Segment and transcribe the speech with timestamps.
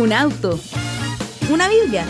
[0.00, 0.58] un auto,
[1.50, 2.06] una Biblia,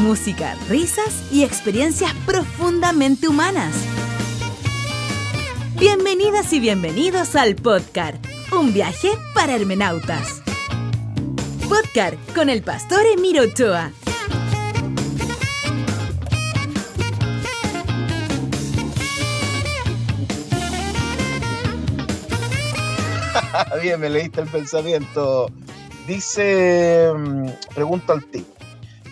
[0.00, 3.72] música, risas y experiencias profundamente humanas.
[5.78, 8.16] Bienvenidas y bienvenidos al podcast,
[8.50, 10.42] un viaje para hermenautas.
[11.68, 13.92] Podcast con el pastor Emiro Ochoa.
[23.80, 25.52] Bien, me leíste el pensamiento.
[26.06, 28.44] Dice, mm, pregunto al ti,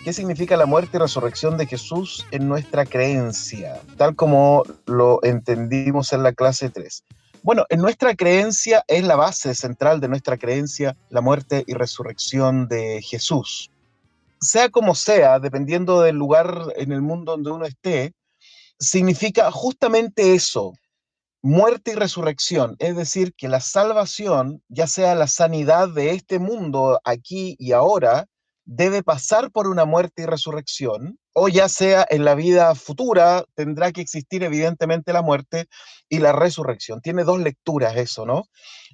[0.03, 3.81] ¿qué significa la muerte y resurrección de Jesús en nuestra creencia?
[3.97, 7.03] Tal como lo entendimos en la clase 3.
[7.41, 12.67] Bueno, en nuestra creencia es la base central de nuestra creencia, la muerte y resurrección
[12.67, 13.71] de Jesús.
[14.39, 18.13] Sea como sea, dependiendo del lugar en el mundo donde uno esté,
[18.77, 20.73] significa justamente eso,
[21.43, 26.99] muerte y resurrección, es decir, que la salvación, ya sea la sanidad de este mundo
[27.03, 28.27] aquí y ahora,
[28.65, 33.91] debe pasar por una muerte y resurrección, o ya sea en la vida futura, tendrá
[33.91, 35.65] que existir evidentemente la muerte
[36.07, 37.01] y la resurrección.
[37.01, 38.45] Tiene dos lecturas eso, ¿no?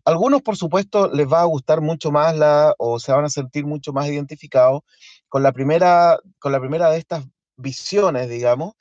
[0.03, 3.66] Algunos, por supuesto, les va a gustar mucho más la, o se van a sentir
[3.66, 4.81] mucho más identificados
[5.27, 7.25] con la primera, con la primera de estas
[7.58, 8.73] visiones, digamos,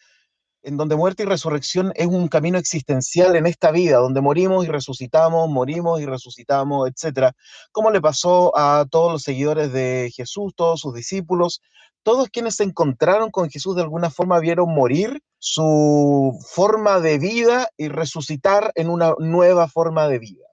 [0.63, 4.69] en donde muerte y resurrección es un camino existencial en esta vida, donde morimos y
[4.69, 7.33] resucitamos, morimos y resucitamos, etcétera,
[7.73, 11.61] como le pasó a todos los seguidores de Jesús, todos sus discípulos,
[12.03, 17.69] todos quienes se encontraron con Jesús de alguna forma vieron morir su forma de vida
[17.77, 20.45] y resucitar en una nueva forma de vida.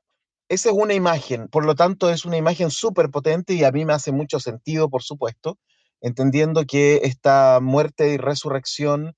[0.47, 3.83] Esa es una imagen, por lo tanto es una imagen súper potente y a mí
[3.83, 5.57] me hace mucho sentido, por supuesto,
[6.01, 9.15] entendiendo que esta muerte y resurrección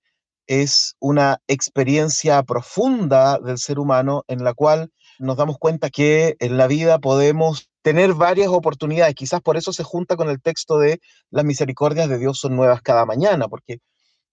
[0.47, 6.57] es una experiencia profunda del ser humano en la cual nos damos cuenta que en
[6.57, 9.15] la vida podemos tener varias oportunidades.
[9.15, 10.99] Quizás por eso se junta con el texto de
[11.29, 13.79] las misericordias de Dios son nuevas cada mañana, porque,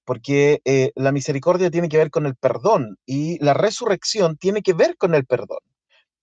[0.04, 4.72] porque eh, la misericordia tiene que ver con el perdón y la resurrección tiene que
[4.72, 5.60] ver con el perdón.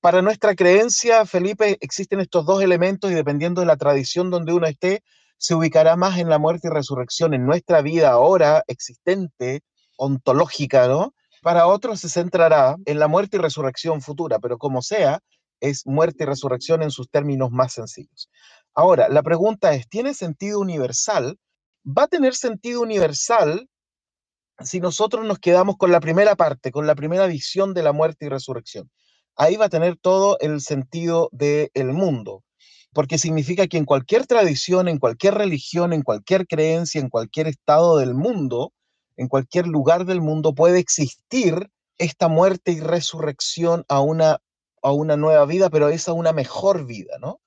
[0.02, 4.68] Para nuestra creencia, Felipe, existen estos dos elementos y dependiendo de la tradición donde uno
[4.68, 5.03] esté,
[5.38, 9.62] se ubicará más en la muerte y resurrección en nuestra vida ahora existente
[10.01, 11.13] ontológica, ¿no?
[11.44, 15.19] Para otros se centrará en la muerte y resurrección futura, pero como sea,
[15.59, 18.29] es muerte y resurrección en sus términos más sencillos.
[18.73, 21.38] Ahora, la pregunta es, ¿tiene sentido universal?
[21.85, 23.69] Va a tener sentido universal
[24.59, 28.25] si nosotros nos quedamos con la primera parte, con la primera visión de la muerte
[28.25, 28.90] y resurrección.
[29.35, 32.44] Ahí va a tener todo el sentido del mundo,
[32.91, 37.97] porque significa que en cualquier tradición, en cualquier religión, en cualquier creencia, en cualquier estado
[37.97, 38.73] del mundo,
[39.17, 44.39] en cualquier lugar del mundo puede existir esta muerte y resurrección a una,
[44.81, 47.39] a una nueva vida, pero es a una mejor vida, ¿no?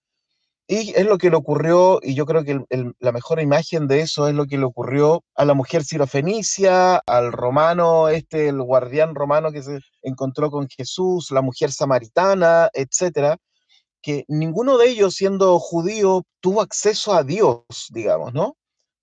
[0.67, 2.59] Y es lo que le ocurrió, y yo creo que
[2.99, 7.33] la mejor imagen de eso es lo que le ocurrió a la mujer sirofenicia, al
[7.33, 13.37] romano, este, el guardián romano que se encontró con Jesús, la mujer samaritana, etcétera,
[14.01, 18.57] que ninguno de ellos, siendo judío, tuvo acceso a Dios, digamos, ¿no?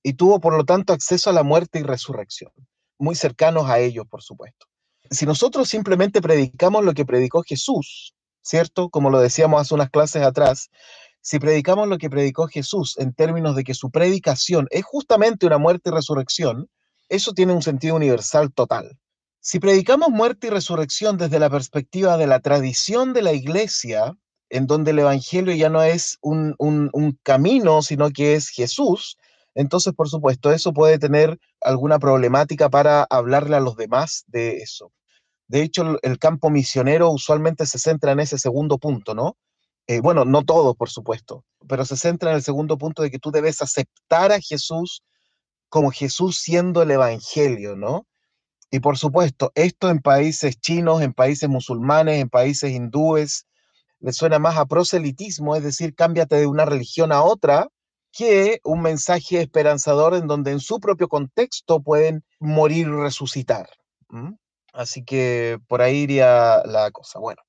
[0.03, 2.51] Y tuvo por lo tanto acceso a la muerte y resurrección,
[2.97, 4.67] muy cercanos a ellos, por supuesto.
[5.09, 8.89] Si nosotros simplemente predicamos lo que predicó Jesús, ¿cierto?
[8.89, 10.69] Como lo decíamos hace unas clases atrás,
[11.21, 15.59] si predicamos lo que predicó Jesús en términos de que su predicación es justamente una
[15.59, 16.69] muerte y resurrección,
[17.09, 18.97] eso tiene un sentido universal total.
[19.39, 24.15] Si predicamos muerte y resurrección desde la perspectiva de la tradición de la iglesia,
[24.49, 29.17] en donde el Evangelio ya no es un, un camino, sino que es Jesús,
[29.53, 34.91] entonces, por supuesto, eso puede tener alguna problemática para hablarle a los demás de eso.
[35.47, 39.35] De hecho, el campo misionero usualmente se centra en ese segundo punto, ¿no?
[39.87, 43.19] Eh, bueno, no todo, por supuesto, pero se centra en el segundo punto de que
[43.19, 45.03] tú debes aceptar a Jesús
[45.67, 48.05] como Jesús siendo el Evangelio, ¿no?
[48.69, 53.45] Y por supuesto, esto en países chinos, en países musulmanes, en países hindúes,
[53.99, 57.67] le suena más a proselitismo, es decir, cámbiate de una religión a otra
[58.11, 63.69] que un mensaje esperanzador en donde en su propio contexto pueden morir y resucitar.
[64.73, 67.19] Así que por ahí iría la cosa.
[67.19, 67.41] Bueno,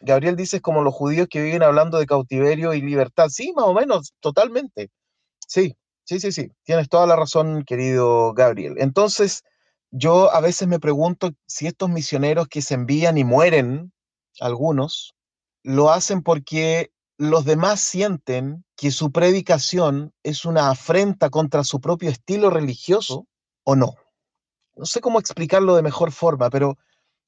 [0.00, 3.28] Gabriel dice como los judíos que viven hablando de cautiverio y libertad.
[3.28, 4.90] Sí, más o menos, totalmente.
[5.46, 6.50] Sí, sí, sí, sí.
[6.64, 8.74] Tienes toda la razón, querido Gabriel.
[8.78, 9.42] Entonces,
[9.90, 13.92] yo a veces me pregunto si estos misioneros que se envían y mueren,
[14.40, 15.14] algunos,
[15.62, 22.10] lo hacen porque los demás sienten que su predicación es una afrenta contra su propio
[22.10, 23.26] estilo religioso
[23.64, 23.96] o no.
[24.76, 26.78] No sé cómo explicarlo de mejor forma, pero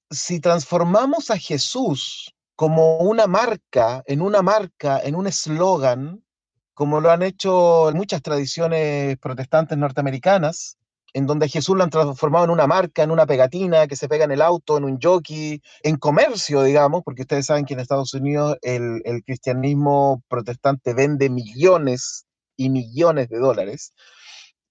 [0.08, 6.24] si transformamos a Jesús como una marca, en una marca, en un eslogan,
[6.72, 10.78] como lo han hecho muchas tradiciones protestantes norteamericanas,
[11.12, 14.24] en donde Jesús lo han transformado en una marca, en una pegatina que se pega
[14.24, 18.14] en el auto, en un jockey, en comercio, digamos, porque ustedes saben que en Estados
[18.14, 22.26] Unidos el, el cristianismo protestante vende millones
[22.56, 23.92] y millones de dólares.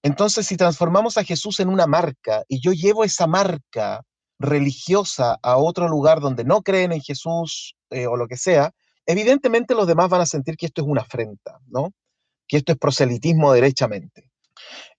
[0.02, 4.02] Entonces, si transformamos a Jesús en una marca y yo llevo esa marca
[4.38, 8.72] religiosa a otro lugar donde no creen en Jesús eh, o lo que sea,
[9.04, 11.92] evidentemente los demás van a sentir que esto es una afrenta, ¿no?
[12.48, 14.29] Que esto es proselitismo derechamente.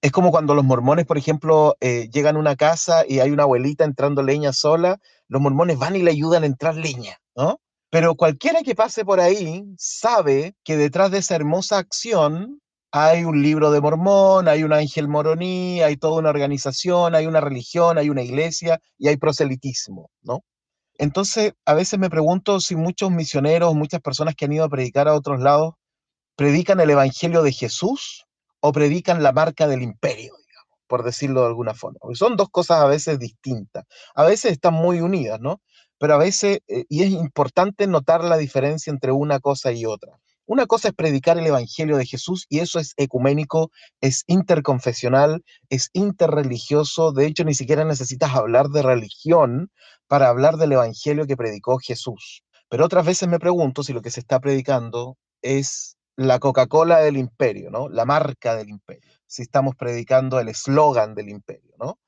[0.02, 3.44] Es como cuando los mormones, por ejemplo, eh, llegan a una casa y hay una
[3.44, 7.60] abuelita entrando leña sola, los mormones van y le ayudan a entrar leña, ¿no?
[7.92, 12.62] Pero cualquiera que pase por ahí sabe que detrás de esa hermosa acción
[12.92, 17.40] hay un libro de Mormón, hay un ángel moroní, hay toda una organización, hay una
[17.42, 20.40] religión, hay una iglesia y hay proselitismo, ¿no?
[20.98, 25.08] Entonces, a veces me pregunto si muchos misioneros, muchas personas que han ido a predicar
[25.08, 25.76] a otros lados,
[26.36, 28.26] predican el evangelio de Jesús
[28.62, 32.00] o predican la marca del imperio, digamos, por decirlo de alguna forma.
[32.14, 33.86] Son dos cosas a veces distintas.
[34.16, 35.62] A veces están muy unidas, ¿no?
[35.98, 40.14] Pero a veces, eh, y es importante notar la diferencia entre una cosa y otra.
[40.46, 43.72] Una cosa es predicar el Evangelio de Jesús y eso es ecuménico,
[44.02, 47.14] es interconfesional, es interreligioso.
[47.14, 49.72] De hecho, ni siquiera necesitas hablar de religión
[50.08, 52.44] para hablar del Evangelio que predicó Jesús.
[52.68, 57.18] Pero otras veces me pregunto si lo que se está predicando es la Coca-Cola del
[57.18, 57.90] imperio, ¿no?
[57.90, 59.10] La marca del imperio.
[59.26, 62.00] Si estamos predicando el eslogan del imperio, ¿no?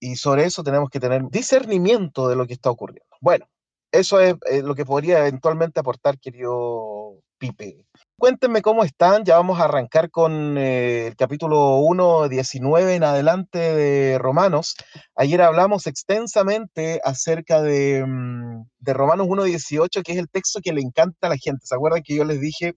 [0.00, 3.16] Y sobre eso tenemos que tener discernimiento de lo que está ocurriendo.
[3.20, 3.46] Bueno,
[3.92, 7.84] eso es eh, lo que podría eventualmente aportar, querido Pipe.
[8.18, 13.58] Cuéntenme cómo están, ya vamos a arrancar con eh, el capítulo 1, 19 en adelante
[13.58, 14.76] de Romanos.
[15.16, 20.72] Ayer hablamos extensamente acerca de, mm, de Romanos 1, 18, que es el texto que
[20.72, 21.66] le encanta a la gente.
[21.66, 22.74] ¿Se acuerdan que yo les dije?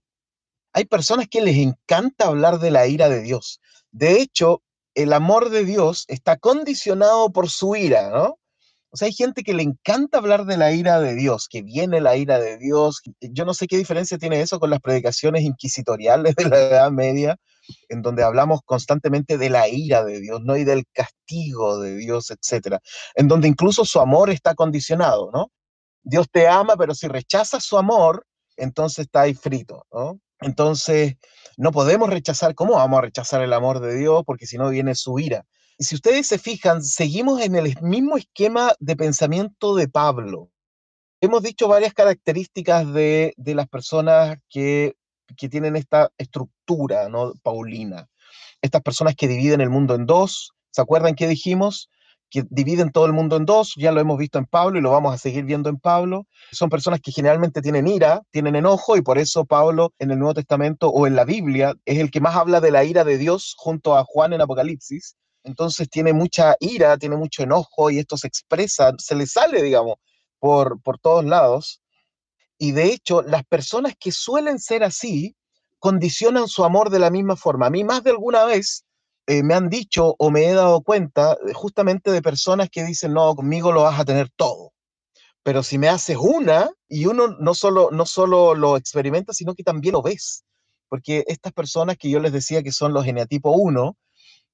[0.72, 3.60] Hay personas que les encanta hablar de la ira de Dios.
[3.90, 4.62] De hecho,
[4.94, 8.38] el amor de Dios está condicionado por su ira, ¿no?
[8.90, 12.00] O sea, hay gente que le encanta hablar de la ira de Dios, que viene
[12.00, 13.02] la ira de Dios.
[13.20, 17.36] Yo no sé qué diferencia tiene eso con las predicaciones inquisitoriales de la Edad Media,
[17.90, 20.56] en donde hablamos constantemente de la ira de Dios, ¿no?
[20.56, 22.80] Y del castigo de Dios, etcétera.
[23.14, 25.52] En donde incluso su amor está condicionado, ¿no?
[26.02, 28.26] Dios te ama, pero si rechazas su amor,
[28.56, 30.18] entonces está ahí frito, ¿no?
[30.40, 31.16] Entonces,
[31.56, 34.22] no podemos rechazar, ¿cómo vamos a rechazar el amor de Dios?
[34.24, 35.44] Porque si no viene su ira.
[35.76, 40.50] Y si ustedes se fijan, seguimos en el mismo esquema de pensamiento de Pablo.
[41.20, 44.96] Hemos dicho varias características de, las personas que,
[45.36, 47.32] que, tienen esta estructura, ¿no?
[47.42, 48.08] Paulina.
[48.62, 50.52] Estas personas que dividen el mundo en dos.
[50.70, 51.90] ¿Se acuerdan qué dijimos?
[52.30, 54.90] Que dividen todo el mundo en dos, ya lo hemos visto en Pablo y lo
[54.90, 56.26] vamos a seguir viendo en Pablo.
[56.52, 60.34] Son personas que generalmente tienen ira, tienen enojo y por eso Pablo en el Nuevo
[60.34, 63.54] Testamento o en la Biblia es el que más habla de la ira de Dios
[63.56, 65.16] junto a Juan en Apocalipsis.
[65.44, 69.96] Entonces tiene mucha ira, tiene mucho enojo y esto se expresa, se le sale, digamos,
[70.38, 71.80] por, por todos lados.
[72.58, 75.36] Y de hecho, las personas que suelen ser así
[75.78, 77.66] condicionan su amor de la misma forma.
[77.66, 78.84] A mí más de alguna vez
[79.28, 83.36] eh, me han dicho o me he dado cuenta justamente de personas que dicen, no,
[83.36, 84.72] conmigo lo vas a tener todo.
[85.42, 89.62] Pero si me haces una, y uno no solo, no solo lo experimenta, sino que
[89.62, 90.44] también lo ves.
[90.88, 93.98] Porque estas personas que yo les decía que son los geneatipo 1,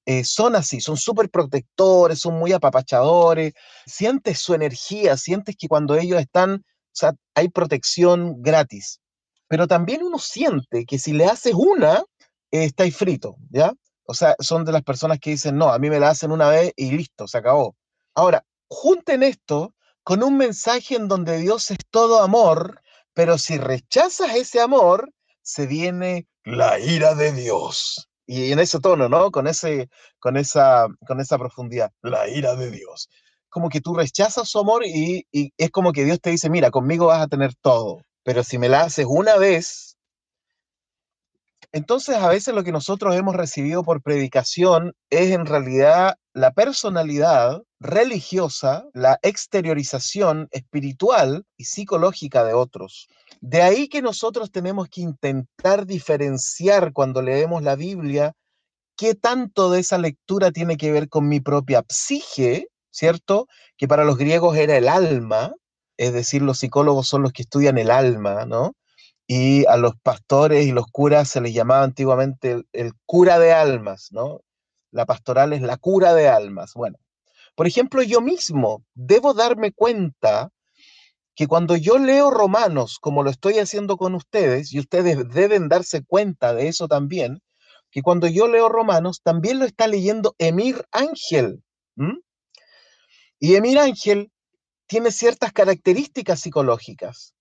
[0.07, 3.53] eh, son así, son súper protectores, son muy apapachadores,
[3.85, 8.99] sientes su energía, sientes que cuando ellos están, o sea, hay protección gratis.
[9.47, 12.03] Pero también uno siente que si le haces una,
[12.51, 13.73] eh, está frito, ¿ya?
[14.05, 16.49] O sea, son de las personas que dicen, no, a mí me la hacen una
[16.49, 17.75] vez y listo, se acabó.
[18.13, 22.81] Ahora, junten esto con un mensaje en donde Dios es todo amor,
[23.13, 28.09] pero si rechazas ese amor, se viene la ira de Dios.
[28.27, 29.31] Y en ese tono, ¿no?
[29.31, 33.09] Con, ese, con, esa, con esa profundidad, la ira de Dios.
[33.49, 36.71] Como que tú rechazas su amor y, y es como que Dios te dice, mira,
[36.71, 39.94] conmigo vas a tener todo, pero si me la haces una vez,
[41.75, 47.63] entonces, a veces lo que nosotros hemos recibido por predicación es en realidad la personalidad
[47.81, 53.09] religiosa, la exteriorización espiritual y psicológica de otros.
[53.41, 58.31] De ahí que nosotros tenemos que intentar diferenciar cuando leemos la Biblia
[58.95, 63.47] qué tanto de esa lectura tiene que ver con mi propia psique, ¿cierto?
[63.75, 65.51] Que para los griegos era el alma,
[65.97, 68.75] es decir, los psicólogos son los que estudian el alma, ¿no?
[69.27, 74.11] Y a los pastores y los curas se les llamaba antiguamente el, cura de almas,
[74.11, 74.41] ¿no?
[74.91, 76.73] La pastoral es la cura de almas.
[76.73, 76.97] Bueno,
[77.55, 80.51] por ejemplo, yo mismo debo darme cuenta
[81.35, 86.03] que cuando yo leo Romanos, como lo estoy haciendo con ustedes, y ustedes deben darse
[86.03, 87.41] cuenta de eso también,
[87.91, 91.61] que cuando yo leo Romanos, también lo está leyendo Emir Ángel.
[93.39, 94.31] Y Emir Ángel
[94.87, 97.33] tiene ciertas características psicológicas.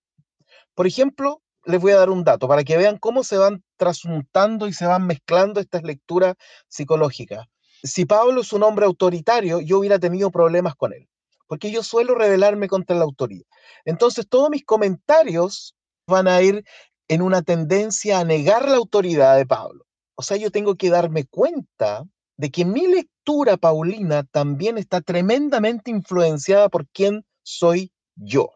[0.74, 4.66] Por ejemplo, les voy a dar un dato para que vean cómo se van trasuntando
[4.66, 6.34] y se van mezclando estas lecturas
[6.68, 7.46] psicológicas.
[7.82, 11.08] Si Pablo es un hombre autoritario, yo hubiera tenido problemas con él,
[11.46, 13.46] porque yo suelo rebelarme contra la autoridad.
[13.84, 15.74] Entonces, todos mis comentarios
[16.06, 16.64] van a ir
[17.08, 19.84] en una tendencia a negar la autoridad de Pablo.
[20.16, 22.04] O sea, yo tengo que darme cuenta
[22.36, 28.53] de que mi lectura paulina también está tremendamente influenciada por quién soy yo.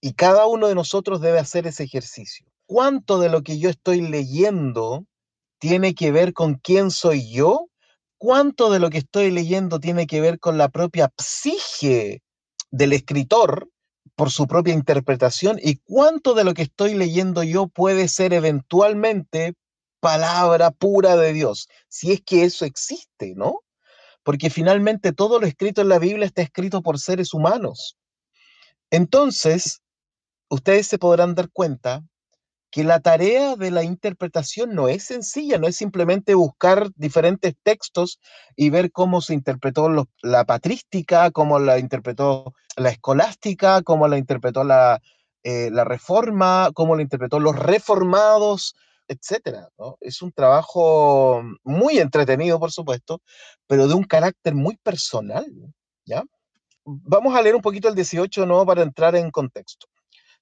[0.00, 2.46] Y cada uno de nosotros debe hacer ese ejercicio.
[2.66, 5.06] ¿Cuánto de lo que yo estoy leyendo
[5.58, 7.68] tiene que ver con quién soy yo?
[8.18, 12.20] ¿Cuánto de lo que estoy leyendo tiene que ver con la propia psique
[12.70, 13.70] del escritor
[14.14, 15.58] por su propia interpretación?
[15.62, 19.54] ¿Y cuánto de lo que estoy leyendo yo puede ser eventualmente
[20.00, 21.68] palabra pura de Dios?
[21.88, 23.60] Si es que eso existe, ¿no?
[24.22, 27.96] Porque finalmente todo lo escrito en la Biblia está escrito por seres humanos.
[28.90, 29.80] Entonces,
[30.48, 32.02] ustedes se podrán dar cuenta
[32.70, 38.20] que la tarea de la interpretación no es sencilla, no es simplemente buscar diferentes textos
[38.56, 39.88] y ver cómo se interpretó
[40.22, 45.00] la patrística, cómo la interpretó la escolástica, cómo la interpretó la,
[45.44, 48.74] eh, reforma, cómo la interpretó los reformados,
[49.08, 49.68] etc.
[50.00, 53.22] Es un trabajo muy entretenido, por supuesto,
[53.66, 55.46] pero de un carácter muy personal,
[56.04, 56.22] ¿ya?
[56.84, 58.66] Vamos a leer un poquito el 18, ¿no?
[58.66, 59.86] Para entrar en contexto.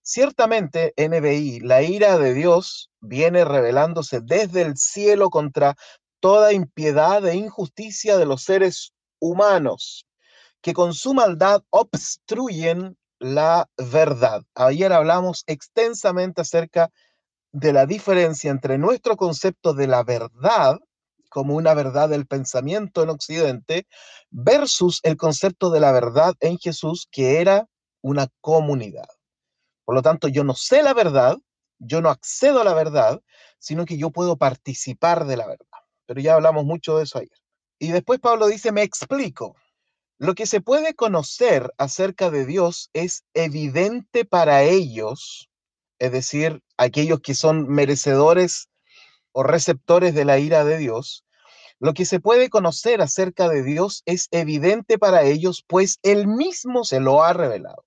[0.09, 5.75] Ciertamente, NBI, la ira de Dios viene revelándose desde el cielo contra
[6.21, 10.07] toda impiedad e injusticia de los seres humanos,
[10.61, 14.45] que con su maldad obstruyen la verdad.
[14.55, 16.93] Ayer hablamos extensamente acerca
[17.51, 20.79] de la diferencia entre nuestro concepto de la verdad,
[21.31, 23.89] como una verdad del pensamiento en Occidente,
[24.31, 27.67] versus el concepto de la verdad en Jesús, que era
[28.03, 29.09] una comunidad.
[29.87, 31.39] Por lo tanto, yo no sé la verdad,
[31.79, 33.23] yo no accedo a la verdad,
[33.59, 35.67] sino que yo puedo participar de la verdad.
[36.07, 37.39] Pero ya hablamos mucho de eso ayer.
[37.79, 39.57] Y después Pablo dice, me explico.
[40.19, 45.51] Lo que se puede conocer acerca de Dios es evidente para ellos,
[46.01, 48.69] es decir, aquellos que son merecedores
[49.31, 51.25] o receptores de la ira de Dios.
[51.79, 56.83] Lo que se puede conocer acerca de Dios es evidente para ellos, pues Él mismo
[56.83, 57.85] se lo ha revelado.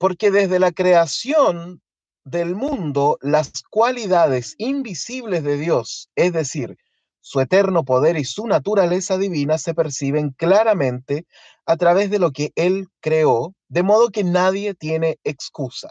[0.00, 1.82] Porque desde la creación
[2.24, 6.78] del mundo, las cualidades invisibles de Dios, es decir,
[7.20, 11.26] su eterno poder y su naturaleza divina, se perciben claramente
[11.66, 15.90] a través de lo que Él creó, de modo que nadie tiene excusa.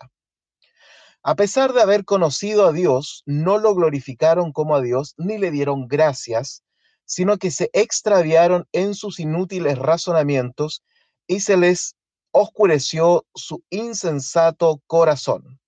[1.21, 5.51] A pesar de haber conocido a Dios, no lo glorificaron como a Dios ni le
[5.51, 6.63] dieron gracias,
[7.05, 10.81] sino que se extraviaron en sus inútiles razonamientos
[11.27, 11.95] y se les
[12.31, 15.59] oscureció su insensato corazón.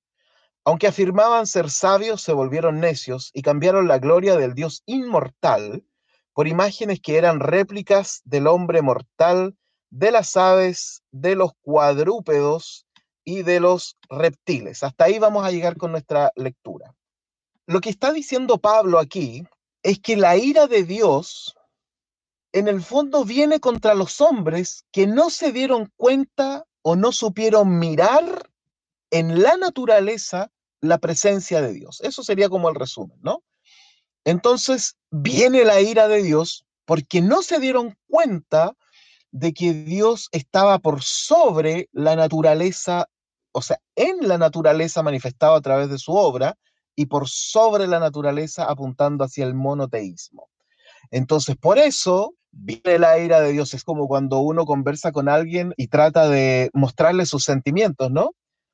[0.64, 5.84] Aunque afirmaban ser sabios, se volvieron necios y cambiaron la gloria del Dios inmortal
[6.34, 9.56] por imágenes que eran réplicas del hombre mortal,
[9.90, 12.86] de las aves, de los cuadrúpedos
[13.24, 14.84] y de los reptiles.
[14.84, 16.96] Hasta ahí vamos a llegar con nuestra lectura.
[17.66, 19.44] Lo que está diciendo Pablo aquí
[19.84, 21.56] es que la ira de Dios
[22.54, 27.80] en el fondo viene contra los hombres que no se dieron cuenta o no supieron
[27.80, 28.50] mirar
[29.10, 32.02] en la naturaleza la presencia de Dios.
[32.02, 33.44] Eso sería como el resumen, ¿no?
[34.26, 38.74] Entonces viene la ira de Dios porque no se dieron cuenta
[39.32, 43.08] de que Dios estaba por sobre la naturaleza,
[43.54, 46.58] o sea, en la naturaleza manifestado a través de su obra
[46.96, 50.51] y por sobre la naturaleza apuntando hacia el monoteísmo.
[51.12, 53.74] Entonces, por eso viene la ira de Dios.
[53.74, 58.32] Es como cuando uno conversa con alguien y trata de mostrarle sus sentimientos, ¿no?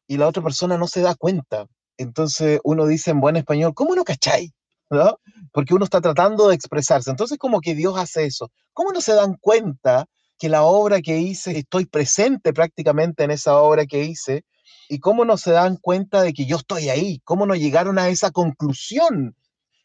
[0.07, 1.67] Y la otra persona no se da cuenta.
[1.97, 4.53] Entonces uno dice en buen español, ¿cómo no cachai?
[4.89, 5.19] ¿No?
[5.51, 7.09] Porque uno está tratando de expresarse.
[7.09, 8.51] Entonces, como que Dios hace eso.
[8.71, 10.05] ¿Cómo no se dan cuenta
[10.39, 14.45] que la obra que hice, estoy presente prácticamente en esa obra que hice?
[14.87, 17.19] ¿Y cómo no se dan cuenta de que yo estoy ahí?
[17.25, 19.35] ¿Cómo no llegaron a esa conclusión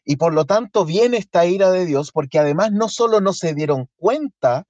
[0.05, 3.53] y por lo tanto viene esta ira de Dios porque además no solo no se
[3.53, 4.65] dieron cuenta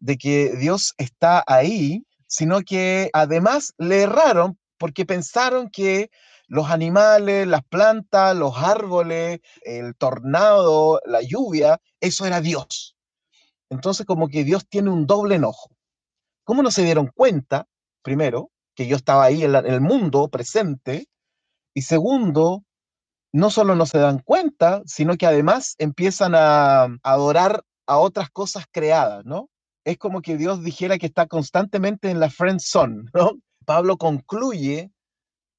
[0.00, 6.10] de que Dios está ahí, sino que además le erraron porque pensaron que
[6.46, 12.96] los animales, las plantas, los árboles, el tornado, la lluvia, eso era Dios.
[13.70, 15.70] Entonces como que Dios tiene un doble enojo.
[16.44, 17.66] ¿Cómo no se dieron cuenta,
[18.02, 21.08] primero, que yo estaba ahí en, el mundo presente,
[21.74, 22.64] y segundo,
[23.32, 28.30] no solo no se dan cuenta, sino que además empiezan a, a adorar a otras
[28.30, 29.48] cosas creadas, ¿no?
[29.84, 33.32] Es como que Dios dijera que está constantemente en la friend zone, ¿no?
[33.64, 34.90] Pablo concluye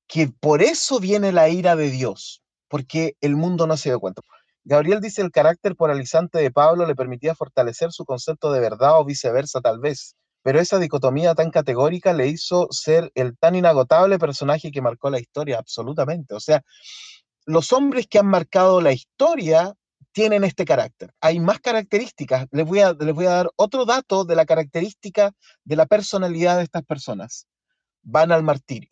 [0.07, 4.21] que por eso viene la ira de Dios, porque el mundo no se dio cuenta.
[4.63, 9.05] Gabriel dice el carácter polarizante de Pablo le permitía fortalecer su concepto de verdad o
[9.05, 14.71] viceversa tal vez, pero esa dicotomía tan categórica le hizo ser el tan inagotable personaje
[14.71, 16.33] que marcó la historia, absolutamente.
[16.33, 16.61] O sea,
[17.49, 19.73] los hombres que han marcado la historia
[20.11, 21.11] tienen este carácter.
[21.19, 22.45] Hay más características.
[22.51, 25.31] Les voy, a, les dar otro dato de la característica
[25.63, 27.47] de la personalidad de estas personas.
[28.03, 28.89] Van al martirio.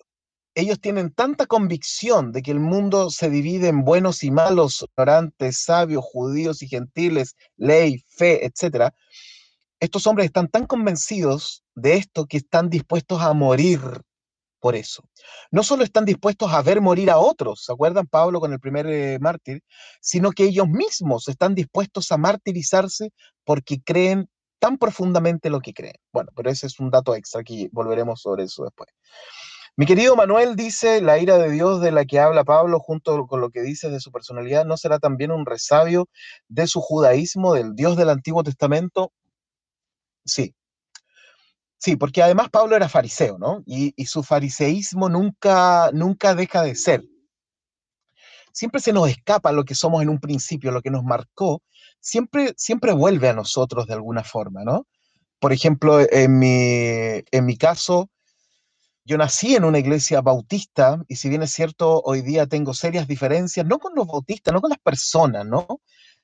[0.55, 5.63] Ellos tienen tanta convicción de que el mundo se divide en buenos y malos, ignorantes,
[5.63, 8.91] sabios, judíos y gentiles, ley, fe, etc.
[9.79, 13.81] Estos hombres están tan convencidos de esto que están dispuestos a morir
[14.59, 15.03] por eso.
[15.51, 18.87] No solo están dispuestos a ver morir a otros, ¿se acuerdan Pablo con el primer
[18.87, 19.63] eh, mártir?
[20.01, 23.11] Sino que ellos mismos están dispuestos a martirizarse
[23.43, 25.95] porque creen tan profundamente lo que creen.
[26.11, 28.89] Bueno, pero ese es un dato extra que volveremos sobre eso después.
[29.79, 33.41] Mi querido Manuel dice, la ira de Dios de la que habla Pablo junto con
[33.41, 36.09] lo que dice de su personalidad, ¿no será también un resabio
[36.47, 39.11] de su judaísmo, del Dios del Antiguo Testamento?
[40.25, 40.55] Sí,
[41.79, 43.63] Sí, porque además Pablo era fariseo, ¿no?
[43.65, 47.03] Y, su fariseísmo nunca, nunca deja de ser.
[48.51, 51.61] Siempre se nos escapa lo que somos en un principio, lo que nos marcó,
[51.99, 54.87] siempre, siempre vuelve a nosotros de alguna forma, ¿no?
[55.39, 58.09] Por ejemplo, en mi, en mi caso,
[59.05, 63.07] yo nací en una iglesia bautista y si bien es cierto, hoy día tengo serias
[63.07, 65.81] diferencias, no con los bautistas, no con las personas, ¿no?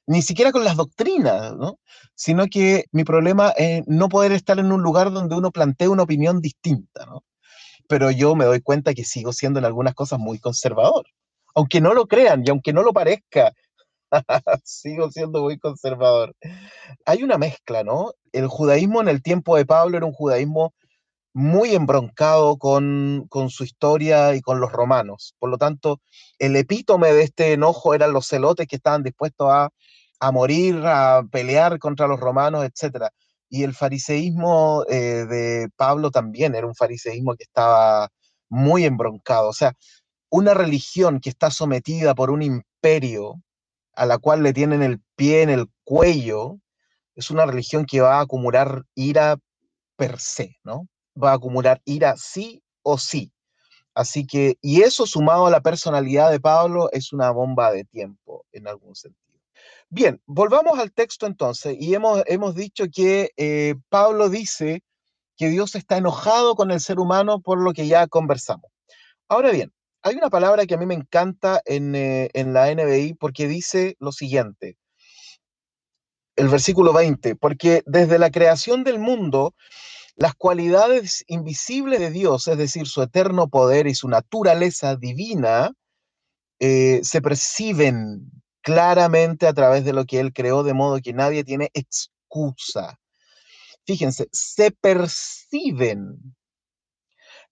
[0.07, 1.79] Ni siquiera con las doctrinas, ¿no?
[2.15, 6.03] sino que mi problema es no poder estar en un lugar donde uno plantee una
[6.03, 7.23] opinión distinta, ¿no?
[7.87, 11.05] Pero yo me doy cuenta que sigo siendo en algunas cosas muy conservador.
[11.55, 13.53] Aunque no lo crean y aunque no lo parezca,
[14.63, 16.35] sigo siendo muy conservador.
[17.05, 18.13] Hay una mezcla, ¿no?
[18.31, 20.73] El judaísmo en el tiempo de Pablo era un judaísmo
[21.33, 25.35] muy embroncado con, con, su historia y con los romanos.
[25.39, 25.99] Por lo tanto,
[26.39, 29.69] el epítome de este enojo eran los celotes que estaban dispuestos a
[30.23, 33.09] a morir, a pelear contra los romanos, etc.
[33.49, 38.09] Y el fariseísmo eh, de Pablo también era un fariseísmo que estaba
[38.49, 39.49] muy embroncado.
[39.49, 39.73] O sea,
[40.29, 43.41] una religión que está sometida por un imperio
[43.95, 46.59] a la cual le tienen el pie en el cuello,
[47.15, 49.37] es una religión que va a acumular ira
[49.97, 50.87] per se, ¿no?
[51.21, 53.31] Va a acumular ira sí o sí.
[53.95, 58.45] Así que, y eso sumado a la personalidad de Pablo es una bomba de tiempo
[58.51, 59.23] en algún sentido.
[59.89, 64.81] Bien, volvamos al texto entonces, y hemos, hemos dicho que eh, Pablo dice
[65.37, 68.71] que Dios está enojado con el ser humano por lo que ya conversamos.
[69.29, 69.71] Ahora bien,
[70.01, 73.95] hay una palabra que a mí me encanta en, eh, en la NBI porque dice
[73.99, 74.77] lo siguiente,
[76.35, 79.53] el versículo 20, porque desde la creación del mundo,
[80.15, 85.71] las cualidades invisibles de Dios, es decir, su eterno poder y su naturaleza divina,
[86.59, 91.43] eh, se perciben claramente a través de lo que él creó, de modo que nadie
[91.43, 92.99] tiene excusa.
[93.85, 96.35] Fíjense, se perciben,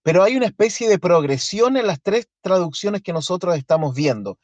[0.02, 4.38] pero hay una especie de progresión en las tres traducciones que nosotros estamos viendo.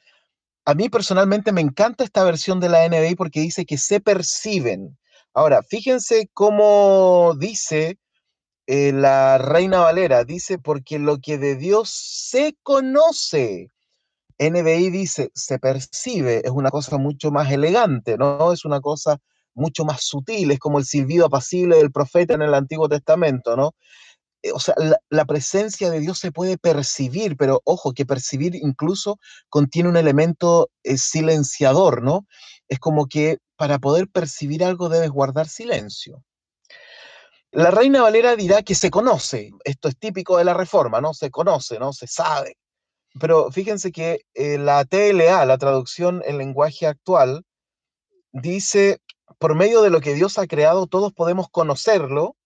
[0.64, 4.98] A mí personalmente me encanta esta versión de la NBI porque dice que se perciben.
[5.32, 7.98] Ahora, fíjense cómo dice
[8.70, 13.70] eh, la Reina Valera, dice, porque lo que de Dios se conoce,
[14.38, 18.52] NBI dice, se percibe, es una cosa mucho más elegante, ¿no?
[18.52, 19.18] Es una cosa
[19.54, 23.72] mucho más sutil, es como el silbido apacible del profeta en el Antiguo Testamento, ¿no?
[24.42, 24.74] Eh, o sea,
[25.08, 30.68] la, presencia de Dios se puede percibir, pero ojo, que percibir incluso contiene un elemento
[30.84, 32.26] eh, silenciador, ¿no?
[32.68, 36.22] Es como que para poder percibir algo debes guardar silencio.
[37.50, 41.14] La Reina Valera dirá que se conoce, esto es típico de la Reforma, ¿no?
[41.14, 41.94] Se conoce, ¿no?
[41.94, 42.58] Se sabe.
[43.18, 47.44] Pero fíjense que eh, la TLA, la traducción en lenguaje actual,
[48.32, 48.98] dice,
[49.38, 52.36] por medio de lo que Dios ha creado, todos podemos conocerlo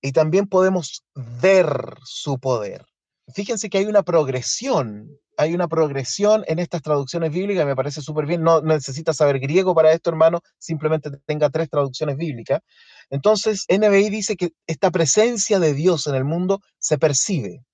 [0.00, 2.86] y también podemos ver su poder.
[3.32, 8.26] Fíjense que hay una progresión, hay una progresión en estas traducciones bíblicas, me parece súper
[8.26, 12.60] bien, no, no necesitas saber griego para esto, hermano, simplemente tenga tres traducciones bíblicas.
[13.08, 17.64] Entonces, NBI dice que esta presencia de Dios en el mundo se percibe,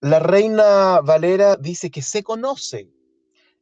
[0.00, 2.88] la reina Valera dice que se conoce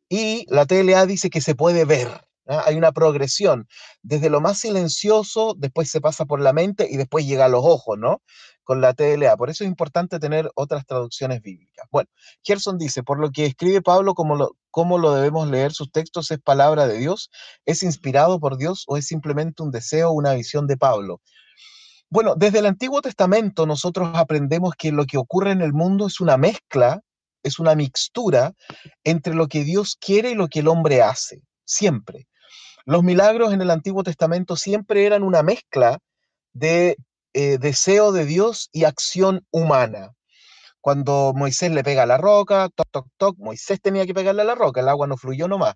[0.08, 2.25] y la TLA dice que se puede ver.
[2.48, 2.62] ¿Ah?
[2.66, 3.68] Hay una progresión.
[4.02, 7.64] Desde lo más silencioso, después se pasa por la mente y después llega a los
[7.64, 8.22] ojos, ¿no?
[8.64, 9.36] Con la TLA.
[9.36, 11.86] Por eso es importante tener otras traducciones bíblicas.
[11.90, 12.08] Bueno,
[12.42, 16.30] Gerson dice, por lo que escribe Pablo, como lo, cómo lo debemos leer sus textos,
[16.30, 17.30] ¿es palabra de Dios?
[17.64, 21.20] ¿Es inspirado por Dios o es simplemente un deseo, una visión de Pablo?
[22.08, 26.20] Bueno, desde el Antiguo Testamento nosotros aprendemos que lo que ocurre en el mundo es
[26.20, 27.02] una mezcla,
[27.42, 28.52] es una mixtura
[29.02, 32.28] entre lo que Dios quiere y lo que el hombre hace, siempre.
[32.86, 35.98] Los milagros en el Antiguo Testamento siempre eran una mezcla
[36.52, 36.96] de
[37.32, 40.12] eh, deseo de Dios y acción humana.
[40.80, 44.44] Cuando Moisés le pega a la roca, toc, toc, toc, Moisés tenía que pegarle a
[44.44, 45.74] la roca, el agua no fluyó nomás.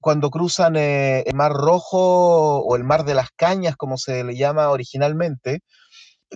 [0.00, 4.36] Cuando cruzan eh, el Mar Rojo o el Mar de las Cañas, como se le
[4.36, 5.60] llama originalmente,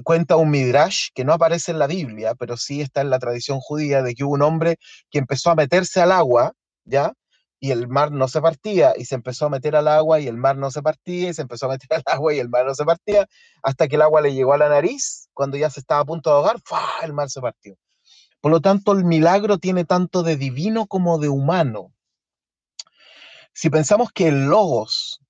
[0.05, 3.61] cuenta un midrash que no aparece en la Biblia, pero sí está en la tradición
[3.61, 4.79] judía, de que hubo un hombre
[5.11, 7.13] que empezó a meterse al agua, ¿ya?
[7.61, 10.37] Y el mar no se partía y se empezó a meter al agua y el
[10.37, 12.75] mar no se partía y se empezó a meter al agua y el mar no
[12.75, 13.27] se partía
[13.63, 16.31] hasta que el agua le llegó a la nariz, cuando ya se estaba a punto
[16.31, 16.83] de ahogar, ¡fua!
[17.03, 17.77] el mar se partió.
[18.41, 21.93] Por lo tanto, el milagro tiene tanto de divino como de humano.
[23.53, 25.21] Si pensamos que el logos,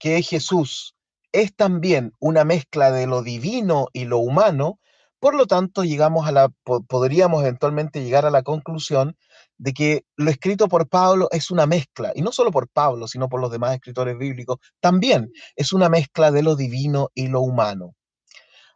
[0.00, 0.96] que es Jesús,
[1.30, 4.80] es también una mezcla de lo divino y lo humano,
[5.20, 6.48] por lo tanto, llegamos a la,
[6.88, 9.16] podríamos eventualmente llegar a la conclusión
[9.58, 13.28] de que lo escrito por Pablo es una mezcla, y no solo por Pablo, sino
[13.28, 17.94] por los demás escritores bíblicos, también es una mezcla de lo divino y lo humano.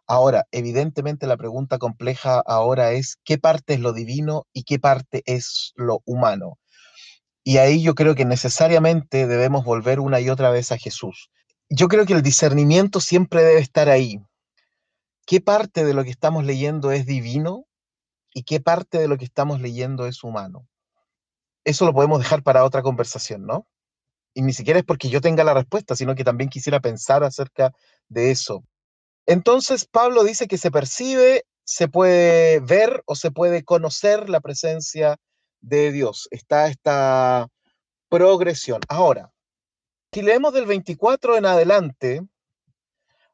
[0.07, 5.23] Ahora, evidentemente la pregunta compleja ahora es qué parte es lo divino y qué parte
[5.27, 6.59] es lo humano.
[7.45, 11.31] Y ahí yo creo que necesariamente debemos volver una y otra vez a Jesús.
[11.69, 14.21] Yo creo que el discernimiento siempre debe estar ahí.
[15.27, 17.67] ¿Qué parte de lo que estamos leyendo es divino
[18.35, 20.69] y qué parte de lo que estamos leyendo es humano?
[21.65, 23.67] Eso lo podemos dejar para otra conversación, ¿no?
[24.35, 27.73] Y ni siquiera es porque yo tenga la respuesta, sino que también quisiera pensar acerca
[28.09, 28.65] de eso.
[29.27, 35.19] Entonces, Pablo dice que se percibe, se puede ver o se puede conocer la presencia
[35.61, 36.29] de Dios.
[36.31, 37.49] Está esta
[38.09, 38.81] progresión.
[38.89, 39.33] Ahora,
[40.13, 42.23] si leemos del 24 en adelante,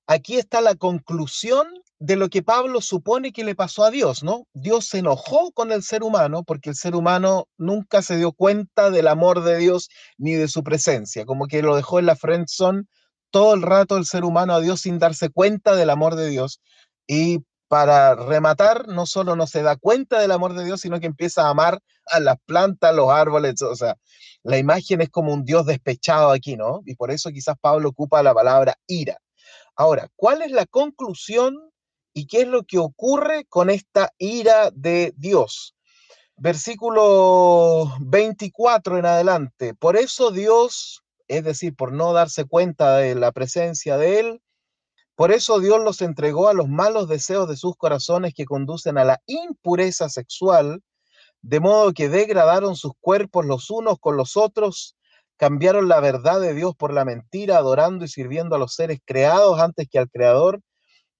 [0.06, 1.66] aquí está la conclusión
[2.00, 4.46] de lo que Pablo supone que le pasó a Dios, ¿no?
[4.52, 8.90] Dios se enojó con el ser humano porque el ser humano nunca se dio cuenta
[8.90, 12.84] del amor de Dios ni de su presencia, como que lo dejó en la friendzone
[13.30, 16.60] todo el rato el ser humano a Dios sin darse cuenta del amor de Dios.
[17.06, 21.06] Y para rematar, no solo no se da cuenta del amor de Dios, sino que
[21.06, 23.96] empieza a amar a las plantas, los árboles, o sea,
[24.42, 26.80] la imagen es como un Dios despechado aquí, ¿no?
[26.86, 29.18] Y por eso quizás Pablo ocupa la palabra ira.
[29.76, 31.54] Ahora, ¿cuál es la conclusión
[32.12, 35.74] ¿Y qué es lo que ocurre con esta ira de Dios?
[36.36, 39.74] Versículo 24 en adelante.
[39.74, 44.42] Por eso Dios, es decir, por no darse cuenta de la presencia de Él,
[45.18, 49.04] por eso Dios los entregó a los malos deseos de sus corazones que conducen a
[49.04, 50.80] la impureza sexual,
[51.42, 54.96] de modo que degradaron sus cuerpos los unos con los otros,
[55.36, 59.58] cambiaron la verdad de Dios por la mentira, adorando y sirviendo a los seres creados
[59.58, 60.60] antes que al Creador,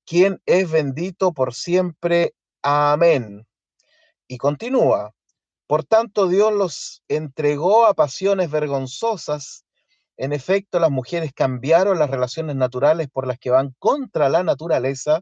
[0.09, 2.35] quien es bendito por siempre.
[2.63, 3.47] Amén.
[4.27, 5.13] Y continúa.
[5.67, 9.67] Por tanto, Dios los entregó a pasiones vergonzosas.
[10.17, 15.21] En efecto, las mujeres cambiaron las relaciones naturales por las que van contra la naturaleza.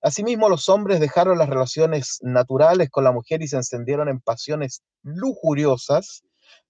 [0.00, 4.82] Asimismo, los hombres dejaron las relaciones naturales con la mujer y se encendieron en pasiones
[5.02, 6.22] lujuriosas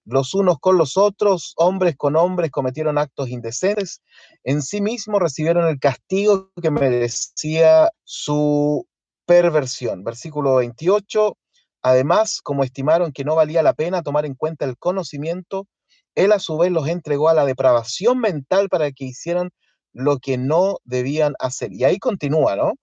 [0.05, 4.01] los unos con los otros, hombres con hombres, cometieron actos indecentes,
[4.43, 8.87] en sí mismos recibieron el castigo que merecía su
[9.25, 10.03] perversión.
[10.03, 11.37] Versículo 28,
[11.81, 15.67] además, como estimaron que no valía la pena tomar en cuenta el conocimiento,
[16.13, 19.49] él a su vez los entregó a la depravación mental para que hicieran
[19.91, 21.73] lo que no debían hacer.
[21.73, 22.73] Y ahí continúa, ¿no?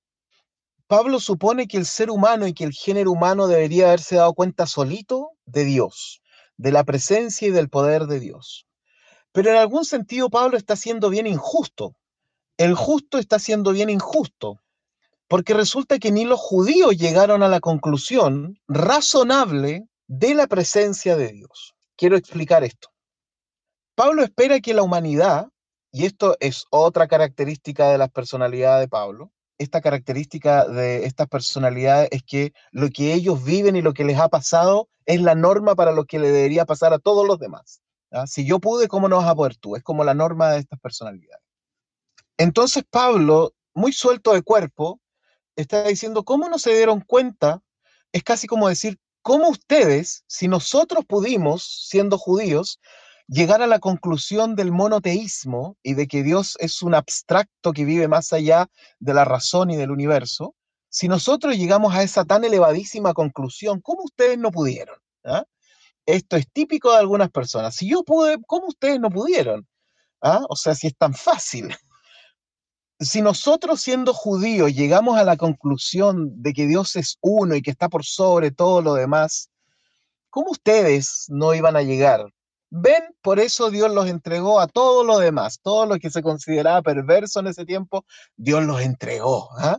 [0.88, 4.66] Pablo supone que el ser humano y que el género humano debería haberse dado cuenta
[4.66, 6.22] solito de Dios
[6.56, 8.66] de la presencia y del poder de Dios.
[9.32, 11.94] Pero en algún sentido Pablo está siendo bien injusto.
[12.58, 14.60] El justo está siendo bien injusto,
[15.26, 21.32] porque resulta que ni los judíos llegaron a la conclusión razonable de la presencia de
[21.32, 21.74] Dios.
[21.96, 22.88] Quiero explicar esto.
[23.94, 25.48] Pablo espera que la humanidad,
[25.90, 32.08] y esto es otra característica de las personalidades de Pablo, esta característica de estas personalidades
[32.12, 35.74] es que lo que ellos viven y lo que les ha pasado es la norma
[35.74, 37.80] para lo que le debería pasar a todos los demás.
[38.26, 39.76] Si yo pude, ¿cómo no vas a poder tú?
[39.76, 41.42] Es como la norma de estas personalidades.
[42.36, 45.00] Entonces Pablo, muy suelto de cuerpo,
[45.56, 47.62] está diciendo, ¿cómo no se dieron cuenta?
[48.12, 52.80] Es casi como decir, ¿cómo ustedes, si nosotros pudimos, siendo judíos,
[53.32, 58.06] llegar a la conclusión del monoteísmo y de que Dios es un abstracto que vive
[58.06, 58.68] más allá
[59.00, 60.54] de la razón y del universo,
[60.90, 64.98] si nosotros llegamos a esa tan elevadísima conclusión, ¿cómo ustedes no pudieron?
[65.24, 65.44] ¿Ah?
[66.04, 67.74] Esto es típico de algunas personas.
[67.74, 69.66] Si yo pude, ¿cómo ustedes no pudieron?
[70.20, 70.42] ¿Ah?
[70.50, 71.74] O sea, si es tan fácil.
[73.00, 77.70] Si nosotros siendo judíos llegamos a la conclusión de que Dios es uno y que
[77.70, 79.48] está por sobre todo lo demás,
[80.28, 82.30] ¿cómo ustedes no iban a llegar?
[82.74, 86.80] Ven, por eso Dios los entregó a todo lo demás, todo lo que se consideraba
[86.80, 89.78] perverso en ese tiempo, Dios los entregó, ¿ah?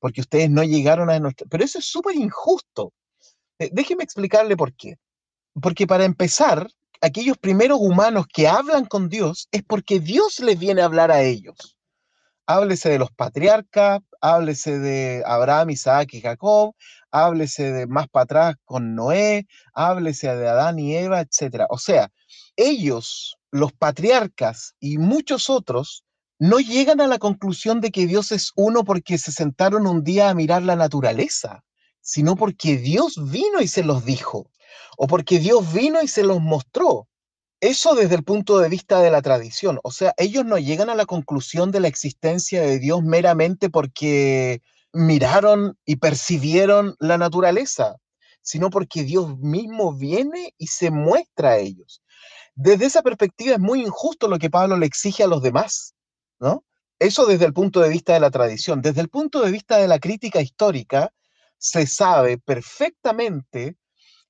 [0.00, 1.46] porque ustedes no llegaron a nuestro...
[1.48, 2.92] Pero eso es súper injusto.
[3.60, 4.96] Eh, déjeme explicarle por qué.
[5.62, 6.68] Porque para empezar,
[7.00, 11.22] aquellos primeros humanos que hablan con Dios es porque Dios les viene a hablar a
[11.22, 11.76] ellos.
[12.46, 16.74] Háblese de los patriarcas, háblese de Abraham, Isaac y Jacob,
[17.10, 21.64] háblese de más para atrás con Noé, háblese de Adán y Eva, etc.
[21.70, 22.10] O sea,
[22.56, 26.04] ellos, los patriarcas y muchos otros,
[26.38, 30.28] no llegan a la conclusión de que Dios es uno porque se sentaron un día
[30.28, 31.64] a mirar la naturaleza,
[32.00, 34.50] sino porque Dios vino y se los dijo,
[34.98, 37.08] o porque Dios vino y se los mostró.
[37.64, 39.80] Eso desde el punto de vista de la tradición.
[39.82, 44.60] O sea, ellos no llegan a la conclusión de la existencia de Dios meramente porque
[44.92, 47.96] miraron y percibieron la naturaleza,
[48.42, 52.02] sino porque Dios mismo viene y se muestra a ellos.
[52.54, 55.94] Desde esa perspectiva es muy injusto lo que Pablo le exige a los demás,
[56.38, 56.66] ¿no?
[56.98, 58.82] Eso desde el punto de vista de la tradición.
[58.82, 61.14] Desde el punto de vista de la crítica histórica,
[61.56, 63.78] se sabe perfectamente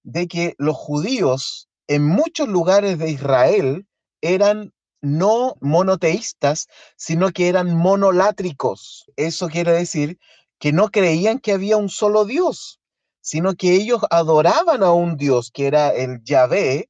[0.05, 3.87] de que los judíos en muchos lugares de Israel
[4.21, 9.11] eran no monoteístas, sino que eran monolátricos.
[9.17, 10.19] Eso quiere decir
[10.59, 12.81] que no creían que había un solo Dios,
[13.21, 16.89] sino que ellos adoraban a un Dios que era el Yahvé,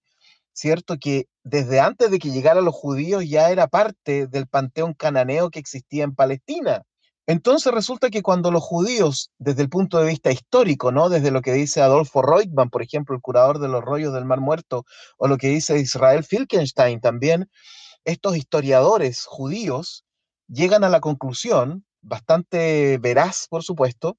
[0.52, 0.96] ¿cierto?
[0.98, 5.58] Que desde antes de que llegaran los judíos ya era parte del panteón cananeo que
[5.58, 6.84] existía en Palestina.
[7.26, 11.08] Entonces resulta que cuando los judíos, desde el punto de vista histórico, ¿no?
[11.08, 14.40] Desde lo que dice Adolfo Reutemann, por ejemplo, el curador de los rollos del Mar
[14.40, 14.84] Muerto,
[15.16, 17.48] o lo que dice Israel Filkenstein también,
[18.04, 20.04] estos historiadores judíos
[20.48, 24.18] llegan a la conclusión, bastante veraz, por supuesto,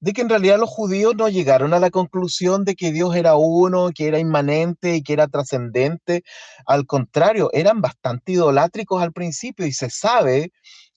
[0.00, 3.36] de que en realidad los judíos no llegaron a la conclusión de que Dios era
[3.36, 6.24] uno, que era inmanente y que era trascendente.
[6.66, 10.50] Al contrario, eran bastante idolátricos al principio y se sabe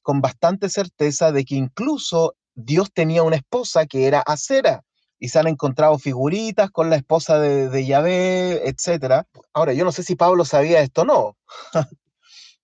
[0.05, 4.83] con bastante certeza de que incluso Dios tenía una esposa que era Acera
[5.17, 9.25] y se han encontrado figuritas con la esposa de, de Yahvé, etc.
[9.51, 11.37] Ahora, yo no sé si Pablo sabía esto o no,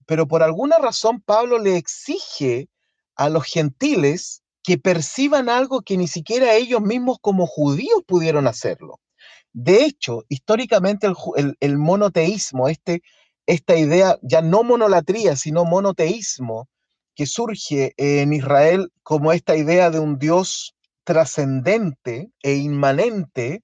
[0.06, 2.70] pero por alguna razón Pablo le exige
[3.16, 9.00] a los gentiles que perciban algo que ni siquiera ellos mismos como judíos pudieron hacerlo.
[9.52, 13.02] De hecho, históricamente el, el monoteísmo, este,
[13.48, 16.70] esta idea, ya no monolatría, sino monoteísmo,
[17.16, 23.64] que surge en Israel como esta idea de un Dios trascendente e inmanente,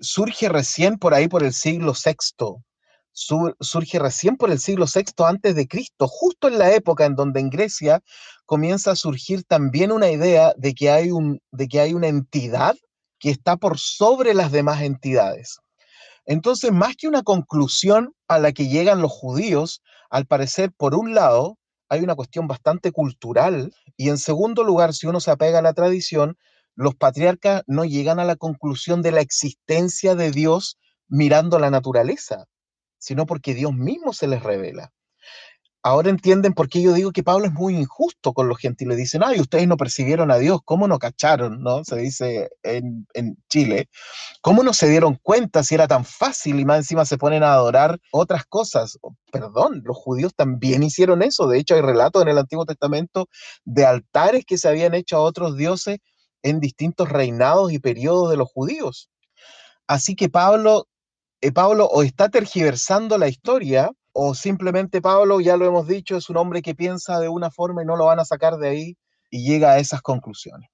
[0.00, 2.62] surge recién por ahí por el siglo VI.
[3.12, 7.40] surge recién por el siglo VI antes de Cristo, justo en la época en donde
[7.40, 8.00] en Grecia
[8.46, 12.76] comienza a surgir también una idea de que hay, un, de que hay una entidad
[13.18, 15.58] que está por sobre las demás entidades.
[16.24, 21.14] Entonces, más que una conclusión a la que llegan los judíos, al parecer, por un
[21.14, 21.57] lado,
[21.88, 25.74] hay una cuestión bastante cultural y en segundo lugar, si uno se apega a la
[25.74, 26.36] tradición,
[26.74, 32.46] los patriarcas no llegan a la conclusión de la existencia de Dios mirando la naturaleza,
[32.98, 34.92] sino porque Dios mismo se les revela.
[35.88, 38.98] Ahora entienden por qué yo digo que Pablo es muy injusto con los gentiles.
[38.98, 41.62] Dicen, ay, ustedes no percibieron a Dios, ¿cómo no cacharon?
[41.62, 41.82] ¿no?
[41.82, 43.88] Se dice en, en, Chile.
[44.42, 47.54] ¿Cómo no se dieron cuenta si era tan fácil y más encima se ponen a
[47.54, 48.98] adorar otras cosas?
[49.00, 51.46] Oh, perdón, los judíos también hicieron eso.
[51.46, 53.26] De hecho, hay relatos en el Antiguo Testamento
[53.64, 56.00] de altares que se habían hecho a otros dioses
[56.42, 59.08] en distintos reinados y periodos de los judíos.
[59.86, 60.86] Así que Pablo,
[61.40, 66.28] eh, Pablo o está tergiversando la historia o simplemente Pablo, ya lo hemos dicho, es
[66.28, 68.96] un hombre que piensa de una forma y no lo van a sacar de ahí
[69.30, 70.68] y llega a esas conclusiones.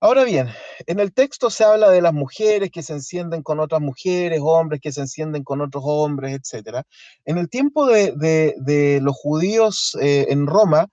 [0.00, 0.48] Ahora bien,
[0.84, 4.80] en el texto se habla de las mujeres que se encienden con otras mujeres, hombres
[4.80, 6.82] que se encienden con otros hombres, etc.
[7.24, 10.88] En el tiempo de, los judíos eh, en Roma,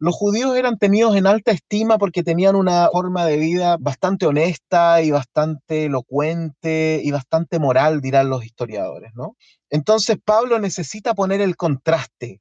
[0.00, 5.02] los judíos eran tenidos en alta estima porque tenían una forma de vida bastante honesta
[5.02, 9.36] y bastante elocuente y bastante moral, dirán los historiadores, ¿no?
[9.68, 12.40] Entonces Pablo necesita poner el contraste.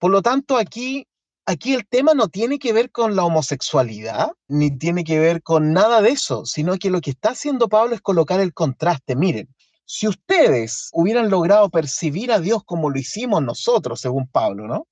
[0.00, 1.06] Por lo tanto, aquí,
[1.46, 5.72] aquí el tema no tiene que ver con la homosexualidad, ni tiene que ver con
[5.72, 9.14] nada de eso, sino que lo que está haciendo Pablo es colocar el contraste.
[9.14, 9.48] Miren,
[9.84, 14.88] si ustedes hubieran logrado percibir a Dios como lo hicimos nosotros, según Pablo, ¿no?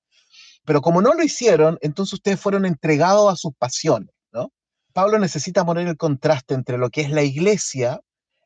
[0.67, 4.53] Pero como no lo hicieron, entonces ustedes fueron entregados a sus pasiones, ¿no?
[4.93, 8.01] Pablo necesita poner el contraste entre lo que es la iglesia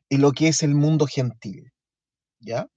[0.07, 1.73] y lo que es el mundo gentil,
[2.39, 2.67] ¿ya?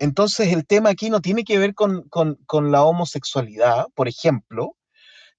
[0.00, 4.76] Entonces el tema aquí no tiene que ver con, con la homosexualidad, por ejemplo,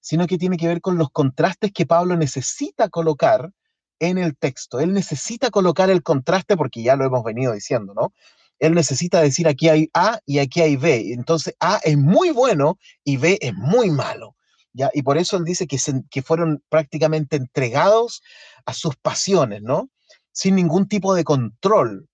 [0.00, 3.52] sino que tiene que ver con los contrastes que Pablo necesita colocar
[3.98, 4.80] en el texto.
[4.80, 8.12] Él necesita colocar el contraste porque ya lo hemos venido diciendo, ¿no?
[8.60, 11.12] Él necesita decir aquí hay A y aquí hay B.
[11.12, 14.36] Entonces A es muy bueno y B es muy malo.
[14.72, 14.90] ¿ya?
[14.92, 15.78] Y por eso él dice que,
[16.10, 18.22] que fueron prácticamente entregados
[18.66, 19.90] a sus pasiones, ¿no?
[20.32, 22.08] Sin ningún tipo de control.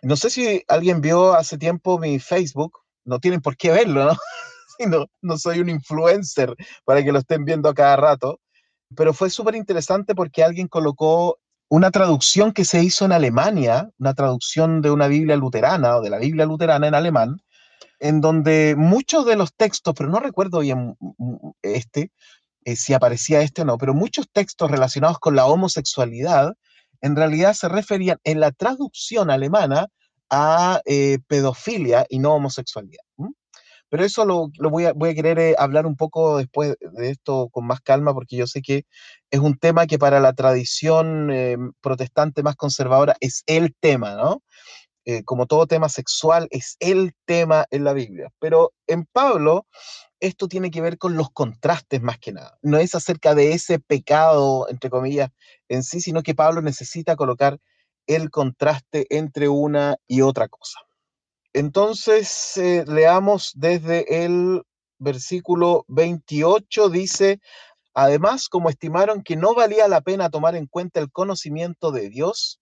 [0.00, 4.16] No sé si alguien vio hace tiempo mi Facebook, no tienen por qué verlo, ¿no?
[4.88, 8.40] no, no soy un influencer para que lo estén viendo a cada rato,
[8.96, 11.38] pero fue súper interesante porque alguien colocó
[11.72, 16.10] una traducción que se hizo en Alemania, una traducción de una Biblia luterana o de
[16.10, 17.40] la Biblia luterana en alemán,
[17.98, 20.98] en donde muchos de los textos, pero no recuerdo bien
[21.62, 22.12] este,
[22.66, 26.52] eh, si aparecía este o no, pero muchos textos relacionados con la homosexualidad
[27.00, 29.86] en realidad se referían en la traducción alemana
[30.28, 33.02] a eh, pedofilia y no homosexualidad.
[33.92, 37.50] Pero eso lo, voy, a, voy, a, querer eh, hablar un poco después de esto
[37.50, 38.86] con más calma, porque yo sé que
[39.30, 44.42] es un tema que para la tradición eh, protestante más conservadora es el tema, ¿no?
[45.04, 48.30] Eh, como todo tema sexual, es el tema en la Biblia.
[48.38, 49.66] Pero en Pablo,
[50.20, 52.56] esto tiene que ver con los contrastes más que nada.
[52.62, 55.28] No es acerca de ese pecado, entre comillas,
[55.68, 57.58] en sí, sino que Pablo necesita colocar
[58.06, 60.78] el contraste entre una y otra cosa.
[61.54, 64.62] Entonces, eh, leamos desde el
[64.98, 67.40] versículo 28, dice,
[67.92, 72.60] además, como estimaron que no valía la pena tomar en cuenta el conocimiento de Dios,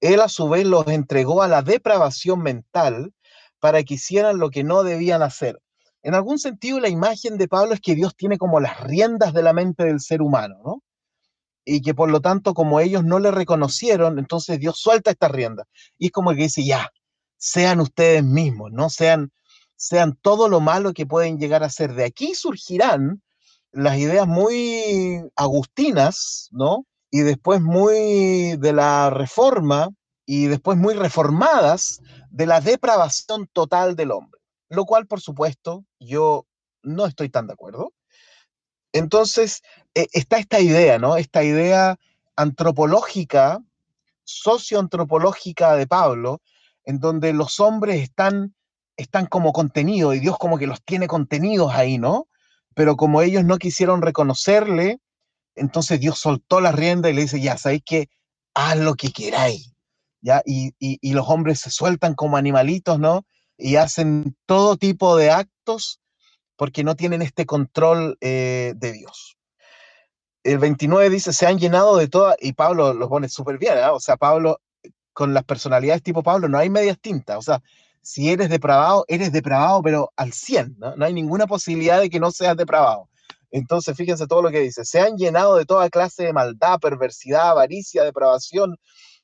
[0.00, 3.14] Él a su vez los entregó a la depravación mental
[3.60, 5.60] para que hicieran lo que no debían hacer.
[6.02, 9.42] En algún sentido, la imagen de Pablo es que Dios tiene como las riendas de
[9.42, 10.82] la mente del ser humano, ¿no?
[11.64, 15.66] Y que por lo tanto, como ellos no le reconocieron, entonces Dios suelta estas riendas.
[15.98, 16.90] Y es como que dice, ya,
[17.36, 19.32] sean ustedes mismos, no sean,
[19.76, 21.94] sean todo lo malo que pueden llegar a ser.
[21.94, 23.22] De aquí surgirán
[23.72, 26.86] las ideas muy agustinas, ¿no?
[27.10, 29.90] Y después muy de la reforma
[30.24, 36.46] y después muy reformadas de la depravación total del hombre, lo cual, por supuesto, yo
[36.82, 37.92] no estoy tan de acuerdo.
[38.92, 39.62] Entonces,
[39.94, 41.16] e, está esta idea, ¿no?
[41.16, 41.96] Esta idea
[42.34, 43.60] antropológica,
[44.24, 46.40] socioantropológica de Pablo,
[46.86, 48.54] en donde los hombres están,
[48.96, 52.28] están como contenidos y Dios como que los tiene contenidos ahí, ¿no?
[52.74, 55.00] Pero como ellos no quisieron reconocerle,
[55.56, 58.08] entonces Dios soltó la rienda y le dice, ya, sabéis que
[58.54, 59.72] haz lo que queráis,
[60.20, 60.42] ¿ya?
[60.46, 60.72] Y,
[61.12, 63.26] los hombres se sueltan como animalitos, ¿no?
[63.58, 66.00] Y hacen todo tipo de actos
[66.56, 69.36] porque no tienen este control eh, de Dios.
[70.44, 73.88] El 29 dice, se han llenado de toda, y Pablo lo pone súper bien, ¿eh?
[73.90, 74.60] o sea, Pablo
[75.16, 77.38] con las personalidades tipo Pablo no hay medias tintas.
[77.38, 77.62] O sea,
[78.02, 80.94] si eres depravado, eres depravado, pero al 100, ¿no?
[80.94, 83.08] No hay ninguna posibilidad de que no seas depravado.
[83.50, 84.84] Entonces, fíjense todo lo que dice.
[84.84, 88.76] Se han llenado de toda clase de maldad, perversidad, avaricia, depravación.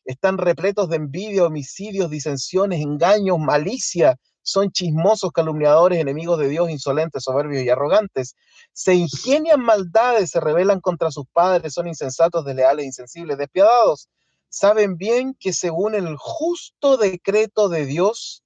[0.07, 4.17] Están repletos de envidia, homicidios, disensiones, engaños, malicia.
[4.41, 8.35] Son chismosos, calumniadores, enemigos de Dios, insolentes, soberbios y arrogantes.
[8.73, 14.09] Se ingenian maldades, se rebelan contra sus padres, son insensatos, desleales, insensibles, despiadados
[14.53, 18.45] saben bien que según el justo decreto de Dios,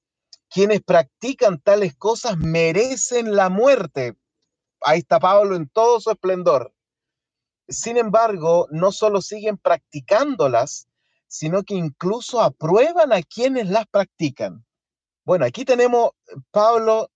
[0.48, 4.16] quienes practican tales cosas merecen la muerte.
[4.82, 6.72] Ahí está Pablo en todo su esplendor.
[7.68, 10.86] Sin embargo, no solo siguen practicándolas,
[11.26, 14.64] sino que incluso aprueban a quienes las practican.
[15.24, 16.10] Bueno, aquí tenemos
[16.52, 17.10] Pablo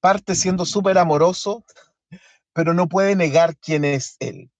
[0.00, 1.64] parte siendo súper amoroso,
[2.52, 4.50] pero no puede negar quién es él.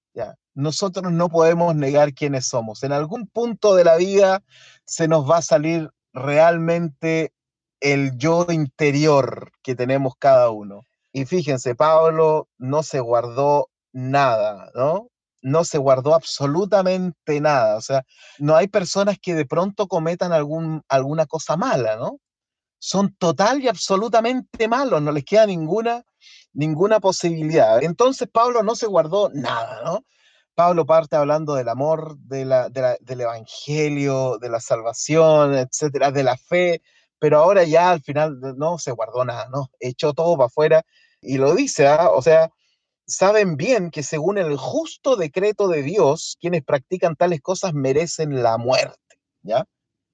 [0.55, 2.83] Nosotros no podemos negar quiénes somos.
[2.83, 4.43] En algún punto de la vida
[4.85, 7.33] se nos va a salir realmente
[7.81, 10.87] el yo interior que tenemos cada uno.
[11.13, 15.09] Y fíjense, Pablo no se guardó nada, ¿no?
[15.43, 17.77] No se guardó absolutamente nada.
[17.77, 18.05] O sea,
[18.39, 22.19] no hay personas que de pronto cometan algún, alguna cosa mala, ¿no?
[22.79, 26.05] Son total y absolutamente malos, no les queda ninguna,
[26.53, 27.83] ninguna posibilidad.
[27.83, 30.05] Entonces Pablo no se guardó nada, ¿no?
[30.55, 36.37] Pablo parte hablando del amor, de la, del Evangelio, de la salvación, etcétera, de la
[36.37, 36.83] fe,
[37.19, 39.71] pero ahora ya al final no se guardó nada, ¿no?
[39.81, 40.83] Echó todo para afuera
[41.21, 42.11] y lo dice, ¿ah?
[42.11, 42.51] o sea,
[43.07, 48.59] saben bien que según el justo decreto de Dios, quienes practican tales cosas merecen la
[48.59, 49.65] muerte, ¿ya?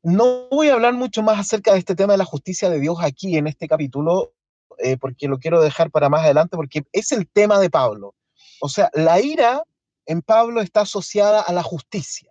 [0.02, 2.96] No voy a hablar mucho más acerca de este tema de la justicia de Dios
[3.02, 4.32] aquí en este capítulo,
[4.78, 8.14] eh, porque lo quiero dejar para más adelante, porque es el tema de Pablo.
[8.62, 9.62] O sea, la ira
[10.06, 12.30] en Pablo está asociada a la justicia,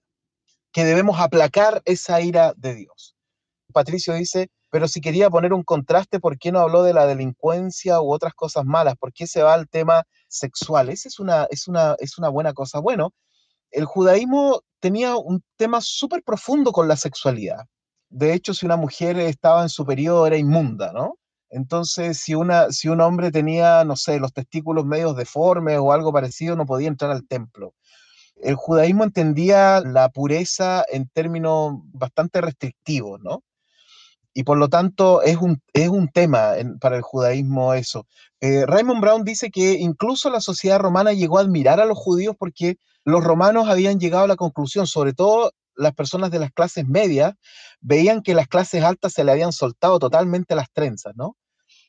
[0.71, 3.15] que debemos aplacar esa ira de Dios.
[3.73, 8.01] Patricio dice, pero si quería poner un contraste, ¿por qué no habló de la delincuencia
[8.01, 8.95] u otras cosas malas?
[8.97, 10.89] ¿Por qué se va al tema sexual?
[10.89, 12.79] Esa es una, es una, es una buena cosa.
[12.79, 13.13] Bueno,
[13.71, 17.65] el judaísmo tenía un tema súper profundo con la sexualidad.
[18.09, 21.18] De hecho, si una mujer estaba en su periodo era inmunda, ¿no?
[21.49, 26.13] Entonces, si, una, si un hombre tenía, no sé, los testículos medios deformes o algo
[26.13, 27.73] parecido, no podía entrar al templo.
[28.41, 33.43] El judaísmo entendía la pureza en términos bastante restrictivos, ¿no?
[34.33, 38.05] Y por lo tanto es un, es un tema para el judaísmo eso.
[38.39, 42.35] Eh, Raymond Brown dice que incluso la sociedad romana llegó a admirar a los judíos
[42.37, 46.85] porque los romanos habían llegado a la conclusión, sobre todo las personas de las clases
[46.87, 47.33] medias,
[47.79, 51.37] veían que las clases altas se le habían soltado totalmente las trenzas, ¿no?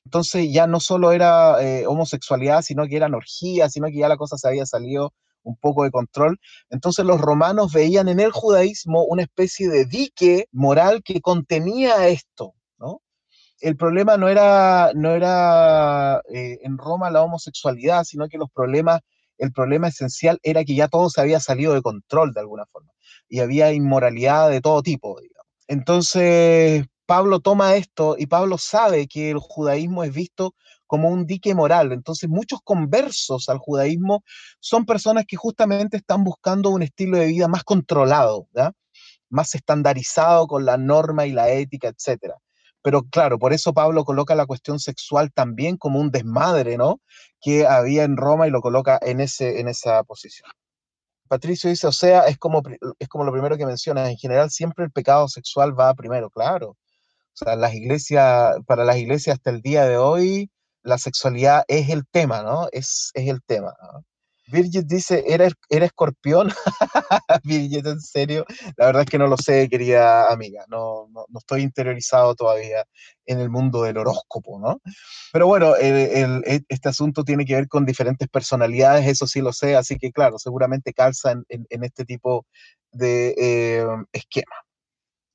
[0.05, 4.17] Entonces ya no solo era eh, homosexualidad, sino que eran orgías, sino que ya la
[4.17, 5.13] cosa se había salido
[5.43, 6.39] un poco de control.
[6.71, 12.55] Entonces los romanos veían en el judaísmo una especie de dique moral que contenía esto,
[12.79, 13.03] ¿no?
[13.61, 19.01] El problema no era, no era eh, en Roma la homosexualidad, sino que los problemas,
[19.41, 22.93] el problema esencial era que ya todo se había salido de control de alguna forma
[23.29, 25.19] y había inmoralidad de todo tipo.
[25.67, 30.55] Entonces, Pablo toma esto y Pablo sabe que el judaísmo es visto
[30.87, 31.93] como un dique moral.
[31.93, 34.25] Entonces, muchos conversos al judaísmo
[34.59, 38.49] son personas que justamente están buscando un estilo de vida más controlado,
[39.29, 42.35] más estandarizado con la norma y la ética, etc.
[42.83, 47.01] Pero claro, por eso Pablo coloca la cuestión sexual también como un desmadre, ¿no?
[47.41, 50.51] Que había en Roma y lo coloca en, ese, en esa posición.
[51.29, 52.63] Patricio dice, o sea, es como,
[52.99, 56.71] es como lo primero que menciona, en general siempre el pecado sexual va primero, claro.
[56.71, 56.77] O
[57.45, 60.51] sea, las iglesias, para las iglesias hasta el día de hoy,
[60.83, 62.69] la sexualidad es el tema, ¿no?
[62.73, 63.75] Es, es el tema.
[64.51, 66.49] Virgit dice, ¿era, era escorpión?
[67.45, 68.45] Virgit, en serio.
[68.77, 70.65] La verdad es que no lo sé, querida amiga.
[70.69, 72.85] No, no, no, estoy interiorizado todavía
[73.27, 74.81] en el mundo del horóscopo, ¿no?
[75.33, 79.53] Pero bueno, el, e, este asunto tiene que ver con diferentes personalidades, eso sí lo
[79.53, 82.47] sé, así que claro, seguramente calza en, en, este tipo
[82.93, 84.57] de eh, esquema.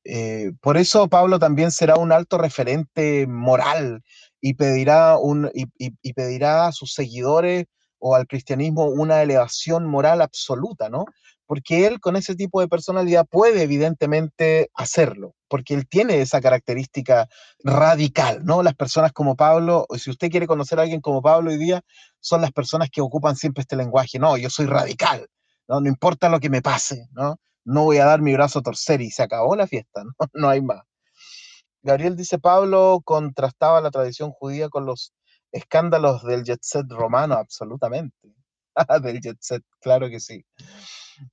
[0.07, 4.03] Eh, por eso Pablo también será un alto referente moral
[4.39, 7.65] y pedirá, un, y, pedirá a sus seguidores
[7.99, 11.05] o al cristianismo una elevación moral absoluta, ¿no?
[11.45, 17.27] Porque él con ese tipo de personalidad puede evidentemente hacerlo, porque él tiene esa característica
[17.63, 18.63] radical, ¿no?
[18.63, 21.81] Las personas como Pablo, si usted quiere conocer a alguien como Pablo hoy día,
[22.19, 25.27] son las personas que ocupan siempre este lenguaje, no, yo soy radical,
[25.67, 27.37] no, no importa lo que me pase, ¿no?
[27.63, 30.49] No voy a dar mi brazo a torcer y se acabó la fiesta, no, no
[30.49, 30.81] hay más.
[31.85, 35.13] Gabriel dice, Pablo contrastaba la tradición judía con los
[35.55, 38.33] escándalos del jet set romano, absolutamente.
[39.01, 40.45] del jet set, claro que sí.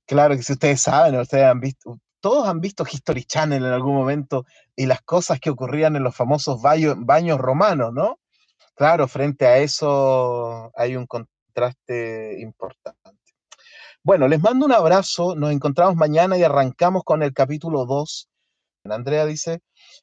[0.05, 3.95] Claro que sí, ustedes saben, ustedes han visto, todos han visto History Channel en algún
[3.95, 4.45] momento
[4.77, 8.19] y las cosas que ocurrían en los famosos baños romanos, ¿no?
[8.75, 12.99] Claro, frente a eso hay un contraste importante.
[14.03, 18.29] Bueno, les mando un abrazo, nos encontramos mañana y arrancamos con el capítulo 2.
[18.85, 19.59] Andrea dice,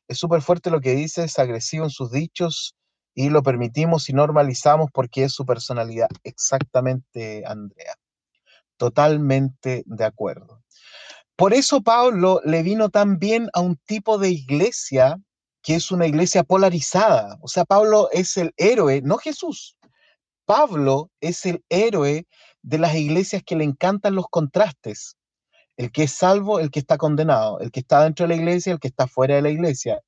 [0.08, 2.76] es súper fuerte lo que dice, es agresivo en sus dichos
[3.14, 6.08] y lo permitimos y normalizamos porque es su personalidad.
[6.22, 7.94] Exactamente, Andrea.
[8.76, 10.62] Totalmente de acuerdo.
[11.36, 15.16] Por eso Pablo le vino también a un tipo de iglesia
[15.62, 17.38] que es una iglesia polarizada.
[17.42, 19.76] O sea, Pablo es el héroe, no Jesús.
[20.46, 22.26] Pablo es el héroe
[22.62, 25.16] de las iglesias que le encantan los contrastes
[25.80, 28.74] el que es salvo, el que está condenado, el que está dentro de la iglesia,
[28.74, 29.98] el que está fuera de la iglesia,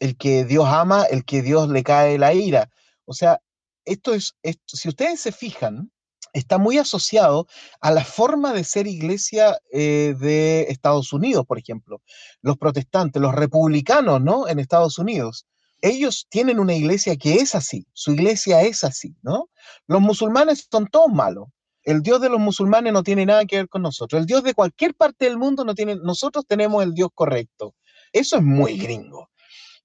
[0.00, 2.70] el que Dios ama, el que Dios le cae la ira.
[3.04, 3.40] O sea,
[3.84, 4.34] esto es,
[4.66, 5.90] si ustedes se fijan,
[6.32, 7.46] está muy asociado
[7.80, 12.02] a la forma de ser iglesia eh, de Estados Unidos, por ejemplo.
[12.42, 14.48] Los protestantes, los republicanos, ¿no?
[14.48, 15.46] En Estados Unidos.
[15.80, 19.50] Ellos tienen una iglesia que es así, su iglesia es así, ¿no?
[19.86, 21.48] Los musulmanes son todos malos,
[21.84, 24.18] el Dios de los musulmanes no tiene nada que ver con nosotros.
[24.18, 27.74] El Dios de cualquier parte del mundo no tiene, nosotros tenemos el Dios correcto.
[28.12, 29.28] Eso es muy gringo.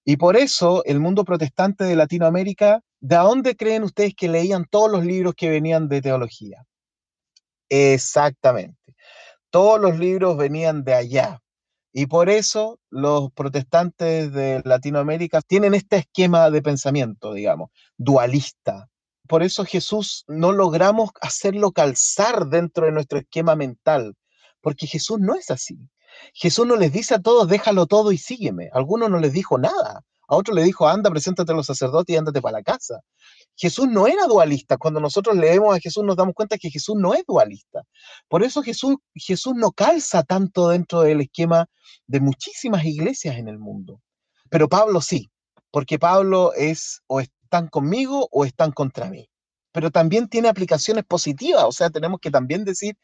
[0.10, 4.89] Y por eso el mundo protestante de Latinoamérica, ¿de dónde creen ustedes que leían todos
[4.89, 6.66] los libros que venían de teología?
[7.70, 8.95] Exactamente.
[9.51, 11.43] Todos los libros venían de allá.
[11.93, 18.89] Y por eso los protestantes de Latinoamérica tienen este esquema de pensamiento, digamos, dualista,
[19.28, 24.16] por eso Jesús no logramos hacerlo calzar dentro de nuestro esquema mental,
[24.60, 25.78] porque Jesús no es así.
[26.34, 28.70] Jesús no les dice a todos, déjalo todo y sígueme.
[28.74, 30.03] A algunos no les dijo nada.
[30.28, 33.01] A otros le dijo, anda, preséntate a los sacerdotes y ándate para la casa.
[33.55, 34.78] Jesús no era dualista.
[34.78, 37.82] Cuando nosotros leemos a Jesús nos damos cuenta que Jesús no es dualista.
[38.28, 41.66] Por eso Jesús, Jesús no calza tanto dentro del esquema
[42.05, 44.01] de muchísimas iglesias en el mundo.
[44.51, 45.32] Pero Pablo sí,
[45.72, 49.28] porque Pablo es o están conmigo o están contra mí.
[49.72, 52.95] Pero también tiene aplicaciones positivas, o sea, tenemos que también decir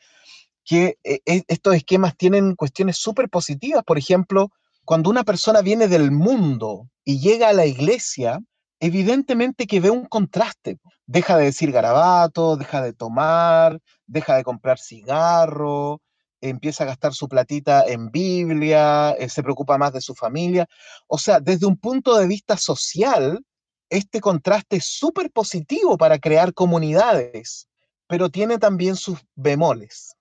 [0.66, 3.84] que eh, estos esquemas tienen cuestiones súper positivas.
[3.84, 4.52] Por ejemplo,
[4.84, 8.40] cuando una persona viene del mundo y llega a la iglesia,
[8.80, 10.78] evidentemente que ve un contraste.
[11.06, 16.02] Deja de decir garabato, deja de tomar, deja de comprar cigarro,
[16.42, 20.68] empieza a gastar su platita en Biblia, eh, se preocupa más de su familia.
[21.08, 23.44] O sea, desde un punto de vista social,
[23.90, 27.68] este contraste es súper positivo para crear comunidades,
[28.08, 30.16] pero tiene también sus bemoles,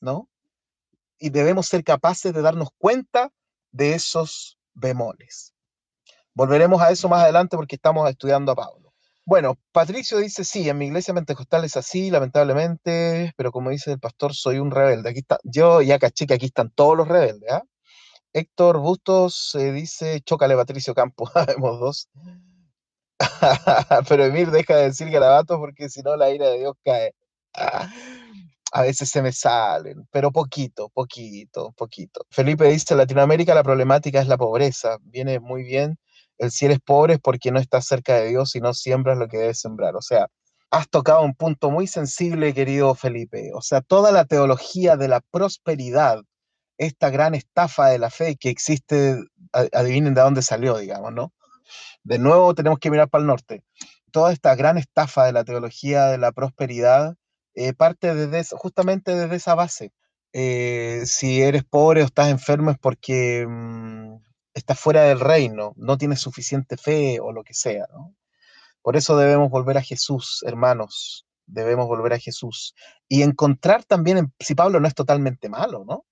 [0.00, 0.28] ¿no?
[1.18, 3.30] Y debemos ser capaces de darnos cuenta
[3.72, 5.54] de esos bemoles.
[6.34, 8.92] Volveremos a eso más adelante porque estamos estudiando a Pablo.
[9.24, 13.98] Bueno, Patricio dice, sí, en mi iglesia pentecostal es así, lamentablemente, pero como dice el
[13.98, 15.10] pastor, soy un rebelde.
[15.10, 17.50] Aquí está, yo ya caché que aquí están todos los rebeldes.
[17.50, 17.62] ¿ah?
[18.32, 22.08] Héctor Bustos se dice, chócale Patricio Campos, vemos dos.
[24.08, 27.14] pero Emir deja de decir garabatos porque si no la ira de Dios cae.
[28.72, 32.26] a veces se me salen, pero poquito, poquito, poquito.
[32.30, 34.98] Felipe dice, en Latinoamérica la problemática es la pobreza.
[35.02, 35.98] Viene muy bien
[36.38, 39.28] el si eres pobre es porque no estás cerca de Dios y no siembras lo
[39.28, 39.96] que debes sembrar.
[39.96, 40.28] O sea,
[40.70, 43.50] has tocado un punto muy sensible, querido Felipe.
[43.54, 46.22] O sea, toda la teología de la prosperidad,
[46.78, 49.16] esta gran estafa de la fe que existe,
[49.52, 51.32] adivinen de dónde salió, digamos, ¿no?
[52.04, 53.64] De nuevo tenemos que mirar para el norte.
[54.12, 57.16] Toda esta gran estafa de la teología de la prosperidad
[57.56, 59.92] eh, parte desde, justamente desde esa base.
[60.32, 64.16] Eh, si eres pobre o estás enfermo es porque mm,
[64.54, 67.86] estás fuera del reino, no tienes suficiente fe o lo que sea.
[68.82, 72.74] Por eso debemos volver a Jesús, hermanos, debemos volver a Jesús.
[73.08, 76.04] Y encontrar también, si Pablo no es totalmente malo, ¿no?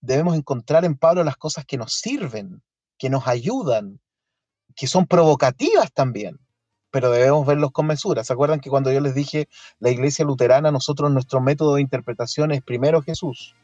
[0.00, 2.62] Debemos encontrar en Pablo las cosas que nos sirven,
[2.98, 4.00] que nos ayudan,
[4.76, 6.38] que son provocativas también,
[6.94, 8.22] pero debemos verlos con mesura.
[8.22, 9.48] ¿Se acuerdan que cuando yo les dije
[9.80, 13.56] la iglesia luterana, nosotros nuestro método de interpretación es primero Jesús?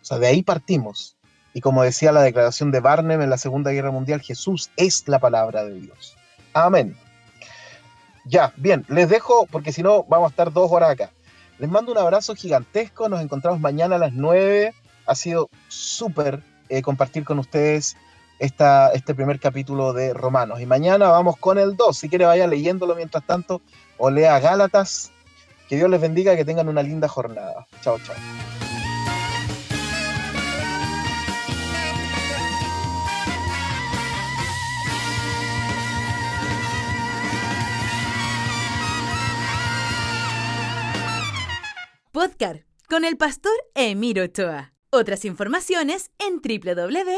[0.00, 1.16] O sea, de ahí partimos.
[1.52, 5.18] Y como decía la declaración de Barnum en la Segunda Guerra Mundial, Jesús es la
[5.18, 6.16] palabra de Dios.
[6.52, 6.96] Amén.
[8.24, 11.10] Ya, bien, les dejo porque si no vamos a estar dos horas acá.
[11.58, 14.72] Les mando un abrazo gigantesco, nos encontramos mañana a las nueve.
[15.04, 17.96] Ha sido súper eh, compartir con ustedes
[18.38, 20.60] esta, este primer capítulo de Romanos.
[20.60, 21.96] Y mañana vamos con el 2.
[21.96, 23.60] Si quiere vaya leyéndolo mientras tanto
[23.96, 25.12] o lea Gálatas.
[25.68, 27.66] Que Dios les bendiga, que tengan una linda jornada.
[27.82, 28.16] Chao, chao.
[42.10, 44.77] Podcast con el pastor Emiro Ochoa.
[44.90, 47.08] Otras informaciones en www.nuag.org.